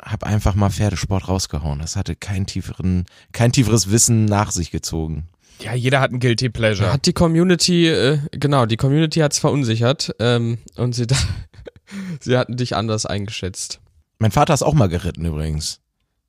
habe 0.00 0.26
einfach 0.26 0.54
mal 0.54 0.70
Pferdesport 0.70 1.28
rausgehauen. 1.28 1.78
Das 1.78 1.96
hatte 1.96 2.16
keinen 2.16 2.46
tieferen, 2.46 3.06
kein 3.32 3.52
tieferes 3.52 3.90
Wissen 3.90 4.24
nach 4.24 4.50
sich 4.50 4.70
gezogen. 4.70 5.28
Ja, 5.60 5.74
jeder 5.74 6.00
hat 6.00 6.12
ein 6.12 6.20
Guilty 6.20 6.48
Pleasure. 6.48 6.92
Hat 6.92 7.06
die 7.06 7.12
Community, 7.12 7.88
äh, 7.88 8.18
genau, 8.32 8.66
die 8.66 8.76
Community 8.76 9.20
hat's 9.20 9.38
verunsichert 9.38 10.14
ähm, 10.18 10.58
und 10.76 10.94
sie, 10.94 11.06
da, 11.06 11.16
sie 12.20 12.36
hatten 12.36 12.56
dich 12.56 12.74
anders 12.74 13.06
eingeschätzt. 13.06 13.80
Mein 14.18 14.32
Vater 14.32 14.54
ist 14.54 14.62
auch 14.62 14.74
mal 14.74 14.88
geritten 14.88 15.24
übrigens. 15.24 15.80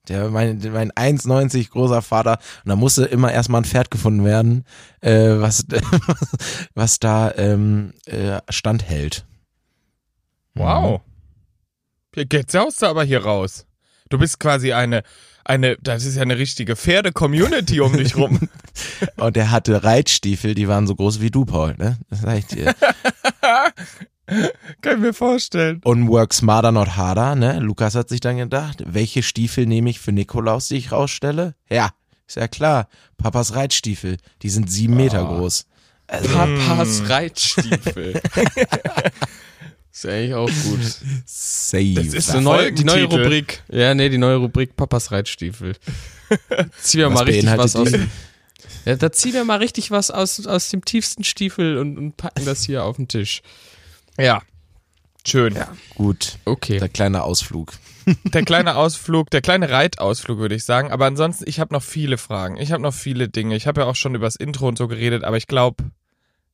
Der 0.09 0.29
mein, 0.29 0.59
mein 0.73 0.91
1,90 0.91 1.69
großer 1.69 2.01
Vater 2.01 2.37
und 2.65 2.69
da 2.69 2.75
musste 2.75 3.05
immer 3.05 3.31
erstmal 3.31 3.61
ein 3.61 3.65
Pferd 3.65 3.89
gefunden 3.89 4.25
werden, 4.25 4.65
äh, 4.99 5.35
was 5.37 5.65
was 6.73 6.99
da 6.99 7.33
ähm, 7.35 7.93
äh, 8.05 8.39
standhält. 8.49 9.25
Wow. 10.55 11.01
Jetzt 12.15 12.51
saust 12.51 12.81
du 12.81 12.85
aber 12.85 13.03
hier 13.03 13.23
raus. 13.23 13.65
Du 14.09 14.17
bist 14.17 14.39
quasi 14.39 14.73
eine, 14.73 15.03
eine, 15.45 15.77
das 15.81 16.05
ist 16.05 16.15
ja 16.15 16.21
eine 16.21 16.37
richtige 16.37 16.75
Pferde-Community 16.75 17.79
um 17.79 17.93
dich 17.97 18.15
rum. 18.15 18.49
Und 19.17 19.35
der 19.35 19.51
hatte 19.51 19.83
Reitstiefel, 19.83 20.55
die 20.55 20.67
waren 20.67 20.87
so 20.87 20.95
groß 20.95 21.21
wie 21.21 21.31
du, 21.31 21.45
Paul, 21.45 21.75
ne? 21.77 21.97
Das 22.09 22.21
sag 22.21 22.37
ich 22.37 22.45
dir. 22.47 22.73
Kann 24.81 24.95
ich 24.97 24.99
mir 24.99 25.13
vorstellen. 25.13 25.81
Und 25.83 26.07
work 26.07 26.33
smarter, 26.33 26.71
not 26.71 26.95
harder, 26.95 27.35
ne? 27.35 27.59
Lukas 27.59 27.95
hat 27.95 28.09
sich 28.09 28.21
dann 28.21 28.37
gedacht, 28.37 28.83
welche 28.85 29.21
Stiefel 29.21 29.65
nehme 29.65 29.89
ich 29.89 29.99
für 29.99 30.11
Nikolaus, 30.11 30.69
die 30.69 30.77
ich 30.77 30.91
rausstelle? 30.91 31.55
Ja, 31.69 31.91
ist 32.27 32.37
ja 32.37 32.47
klar. 32.47 32.87
Papas 33.17 33.53
Reitstiefel, 33.55 34.17
die 34.41 34.49
sind 34.49 34.71
sieben 34.71 34.95
Meter 34.95 35.25
groß. 35.25 35.65
Also, 36.07 36.29
Papas 36.29 37.09
Reitstiefel. 37.09 38.21
ist 39.91 40.03
ja 40.03 40.11
eigentlich 40.11 40.33
auch 40.33 40.49
gut. 40.49 40.79
safe. 41.25 41.93
Das 41.95 42.07
ist 42.07 42.33
Die 42.33 42.39
neue, 42.39 42.71
die 42.71 42.83
neue. 42.83 43.05
Rubrik. 43.05 43.63
Ja, 43.71 43.93
nee, 43.93 44.09
die 44.09 44.17
neue 44.17 44.37
Rubrik 44.37 44.75
Papas 44.75 45.11
Reitstiefel. 45.11 45.75
Zieh 46.81 46.97
mir 46.97 47.07
Was 47.07 47.13
mal 47.13 47.23
richtig 47.25 47.57
was 47.57 47.75
aus. 47.75 47.91
Ja, 48.85 48.95
da 48.95 49.11
ziehen 49.11 49.33
wir 49.33 49.45
mal 49.45 49.59
richtig 49.59 49.91
was 49.91 50.11
aus, 50.11 50.45
aus 50.45 50.69
dem 50.69 50.83
tiefsten 50.83 51.23
Stiefel 51.23 51.77
und, 51.77 51.97
und 51.97 52.17
packen 52.17 52.45
das 52.45 52.63
hier 52.63 52.83
auf 52.83 52.97
den 52.97 53.07
Tisch. 53.07 53.41
Ja. 54.17 54.41
Schön. 55.25 55.57
Gut, 55.95 56.37
Okay. 56.43 56.79
der 56.79 56.89
kleine 56.89 57.23
Ausflug. 57.23 57.71
Der 58.25 58.43
kleine 58.43 58.75
Ausflug, 58.75 59.29
der 59.29 59.41
kleine 59.41 59.69
Reitausflug, 59.69 60.37
würde 60.37 60.55
ich 60.55 60.65
sagen. 60.65 60.91
Aber 60.91 61.05
ansonsten, 61.05 61.45
ich 61.47 61.61
habe 61.61 61.73
noch 61.73 61.81
viele 61.81 62.17
Fragen. 62.17 62.57
Ich 62.57 62.73
habe 62.73 62.83
noch 62.83 62.93
viele 62.93 63.29
Dinge. 63.29 63.55
Ich 63.55 63.65
habe 63.65 63.81
ja 63.81 63.87
auch 63.87 63.95
schon 63.95 64.15
übers 64.15 64.35
Intro 64.35 64.67
und 64.67 64.77
so 64.77 64.89
geredet, 64.89 65.23
aber 65.23 65.37
ich 65.37 65.47
glaube, 65.47 65.85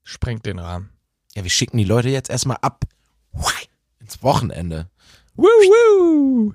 sprengt 0.04 0.46
den 0.46 0.60
Rahmen. 0.60 0.92
Ja, 1.36 1.42
wir 1.44 1.50
schicken 1.50 1.80
die 1.80 1.84
Leute 1.84 2.10
jetzt 2.10 2.30
erstmal 2.30 2.58
ab 2.62 2.84
ins 4.00 4.22
Wochenende. 4.22 4.88
Woo, 5.36 5.46
woo. 5.46 6.54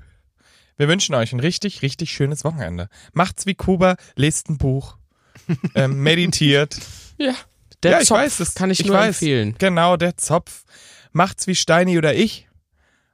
Wir 0.76 0.86
wünschen 0.88 1.14
euch 1.16 1.32
ein 1.32 1.40
richtig, 1.40 1.82
richtig 1.82 2.12
schönes 2.12 2.44
Wochenende. 2.44 2.88
Macht's 3.12 3.46
wie 3.46 3.54
Kuba, 3.54 3.96
lest 4.14 4.48
ein 4.48 4.58
Buch, 4.58 4.96
ähm, 5.74 6.02
meditiert. 6.02 6.76
Ja. 7.18 7.34
Der 7.82 7.90
ja, 7.92 8.00
ich 8.00 8.08
Zopf 8.08 8.18
weiß, 8.18 8.36
das 8.38 8.54
kann 8.54 8.70
ich, 8.70 8.80
ich 8.80 8.86
nur 8.86 8.96
weiß. 8.96 9.08
empfehlen. 9.08 9.54
Genau, 9.58 9.96
der 9.96 10.16
Zopf. 10.16 10.64
Macht's 11.12 11.46
wie 11.46 11.54
Steini 11.54 11.98
oder 11.98 12.14
ich 12.14 12.48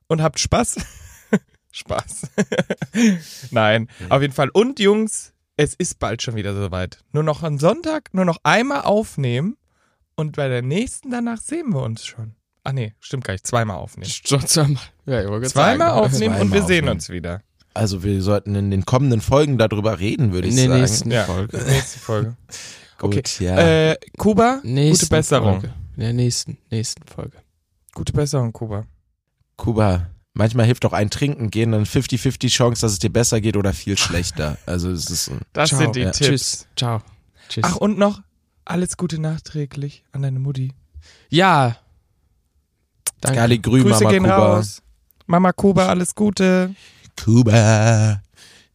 und 0.07 0.23
habt 0.23 0.39
Spaß. 0.39 0.77
Spaß. 1.73 2.23
Nein, 3.51 3.89
auf 4.09 4.23
jeden 4.23 4.33
Fall. 4.35 4.49
Und 4.51 4.81
Jungs, 4.81 5.33
es 5.57 5.75
ist 5.75 5.99
bald 5.99 6.23
schon 6.23 6.35
wieder 6.35 6.55
soweit. 6.55 6.99
Nur 7.13 7.23
noch 7.23 7.43
am 7.43 7.59
Sonntag, 7.59 8.13
nur 8.15 8.25
noch 8.25 8.39
einmal 8.43 8.83
aufnehmen 8.83 9.57
und 10.15 10.37
bei 10.37 10.49
der 10.49 10.63
nächsten 10.63 11.11
danach 11.11 11.41
sehen 11.41 11.71
wir 11.73 11.83
uns 11.83 12.07
schon. 12.07 12.35
Ah 12.65 12.73
nee, 12.73 12.95
stimmt 13.01 13.25
gar 13.25 13.35
nicht. 13.35 13.47
Zweimal 13.47 13.77
aufnehmen. 13.77 14.11
Schon 14.11 14.47
zweimal. 14.47 14.83
Ja, 15.07 15.21
ich 15.21 15.49
Zweimal 15.51 15.89
sagen. 15.89 16.01
aufnehmen 16.01 16.35
und 16.37 16.53
wir 16.53 16.61
Zweimal 16.61 16.69
sehen 16.69 16.85
aufnehmen. 16.85 16.89
uns 16.89 17.09
wieder. 17.09 17.43
Also 17.75 18.03
wir 18.03 18.21
sollten 18.23 18.55
in 18.55 18.71
den 18.71 18.85
kommenden 18.85 19.21
Folgen 19.21 19.57
darüber 19.59 20.01
reden, 20.01 20.33
würde 20.33 20.49
ich 20.49 20.53
In 20.55 20.57
der 20.59 20.69
sagen. 20.69 20.81
nächsten 20.81 21.11
Ja, 21.11 21.25
Folge. 21.25 21.57
nächste 21.69 21.99
Folge. 22.01 22.37
Gut, 22.99 23.17
Okay. 23.17 23.23
ja. 23.45 23.57
Äh, 23.91 23.97
Kuba, 24.19 24.61
Nächsten 24.63 25.05
gute 25.07 25.17
Besserung. 25.17 25.61
Folge. 25.61 25.75
In 25.97 26.01
der 26.03 26.13
nächsten, 26.13 26.59
nächsten 26.71 27.07
Folge. 27.07 27.37
Gute 27.95 28.13
Besserung, 28.13 28.53
Kuba. 28.53 28.85
Kuba, 29.57 30.09
manchmal 30.35 30.67
hilft 30.67 30.85
auch 30.85 30.93
ein 30.93 31.11
Trinken 31.11 31.51
gehen, 31.51 31.73
dann 31.73 31.85
50-50 31.85 32.49
Chance, 32.49 32.83
dass 32.83 32.93
es 32.93 32.99
dir 32.99 33.11
besser 33.13 33.41
geht 33.41 33.57
oder 33.57 33.73
viel 33.73 33.97
schlechter. 33.99 34.57
Also 34.67 34.91
es 34.91 35.09
ist 35.11 35.27
so. 35.27 35.33
Das 35.53 35.71
Ciao. 35.71 35.81
sind 35.81 35.97
die 35.97 36.01
Ja. 36.01 36.11
Tipps. 36.11 36.29
Tschüss. 36.29 36.67
Ciao. 36.77 37.03
Tschüss. 37.49 37.65
Ach, 37.67 37.77
und 37.77 37.99
noch 37.99 38.21
alles 38.65 38.97
Gute 38.97 39.21
nachträglich 39.21 40.05
an 40.13 40.23
deine 40.23 40.39
Mutti. 40.41 40.73
ja. 41.31 41.77
Danke. 43.23 43.37
Gali 43.39 43.59
Grü, 43.59 43.83
Grüße 43.83 44.05
Mama 44.05 44.11
gehen 44.11 44.23
Kuba. 44.23 44.37
raus. 44.57 44.83
Mama 45.27 45.53
Kuba, 45.53 45.87
alles 45.89 46.15
Gute. 46.15 46.75
Kuba. 47.25 48.23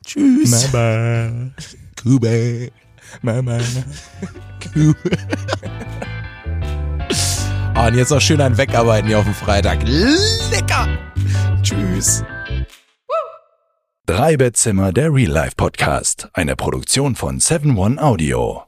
Tschüss. 0.06 0.72
Mama. 0.72 1.52
Kuba. 2.02 2.70
Mama. 3.22 3.58
Oh, 7.76 7.88
und 7.88 7.96
jetzt 7.96 8.12
noch 8.12 8.22
schön 8.22 8.40
ein 8.42 8.58
Wegarbeiten 8.58 9.08
hier 9.08 9.20
auf 9.20 9.26
dem 9.26 9.34
Freitag. 9.34 9.80
Lecker. 9.84 10.88
Tschüss. 11.64 12.24
Drei 14.06 14.38
Bettzimmer, 14.38 14.94
der 14.94 15.12
Real 15.12 15.32
Life 15.32 15.56
Podcast. 15.58 16.30
Eine 16.34 16.56
Produktion 16.56 17.16
von 17.16 17.40
7 17.40 17.78
One 17.78 18.02
Audio. 18.02 18.62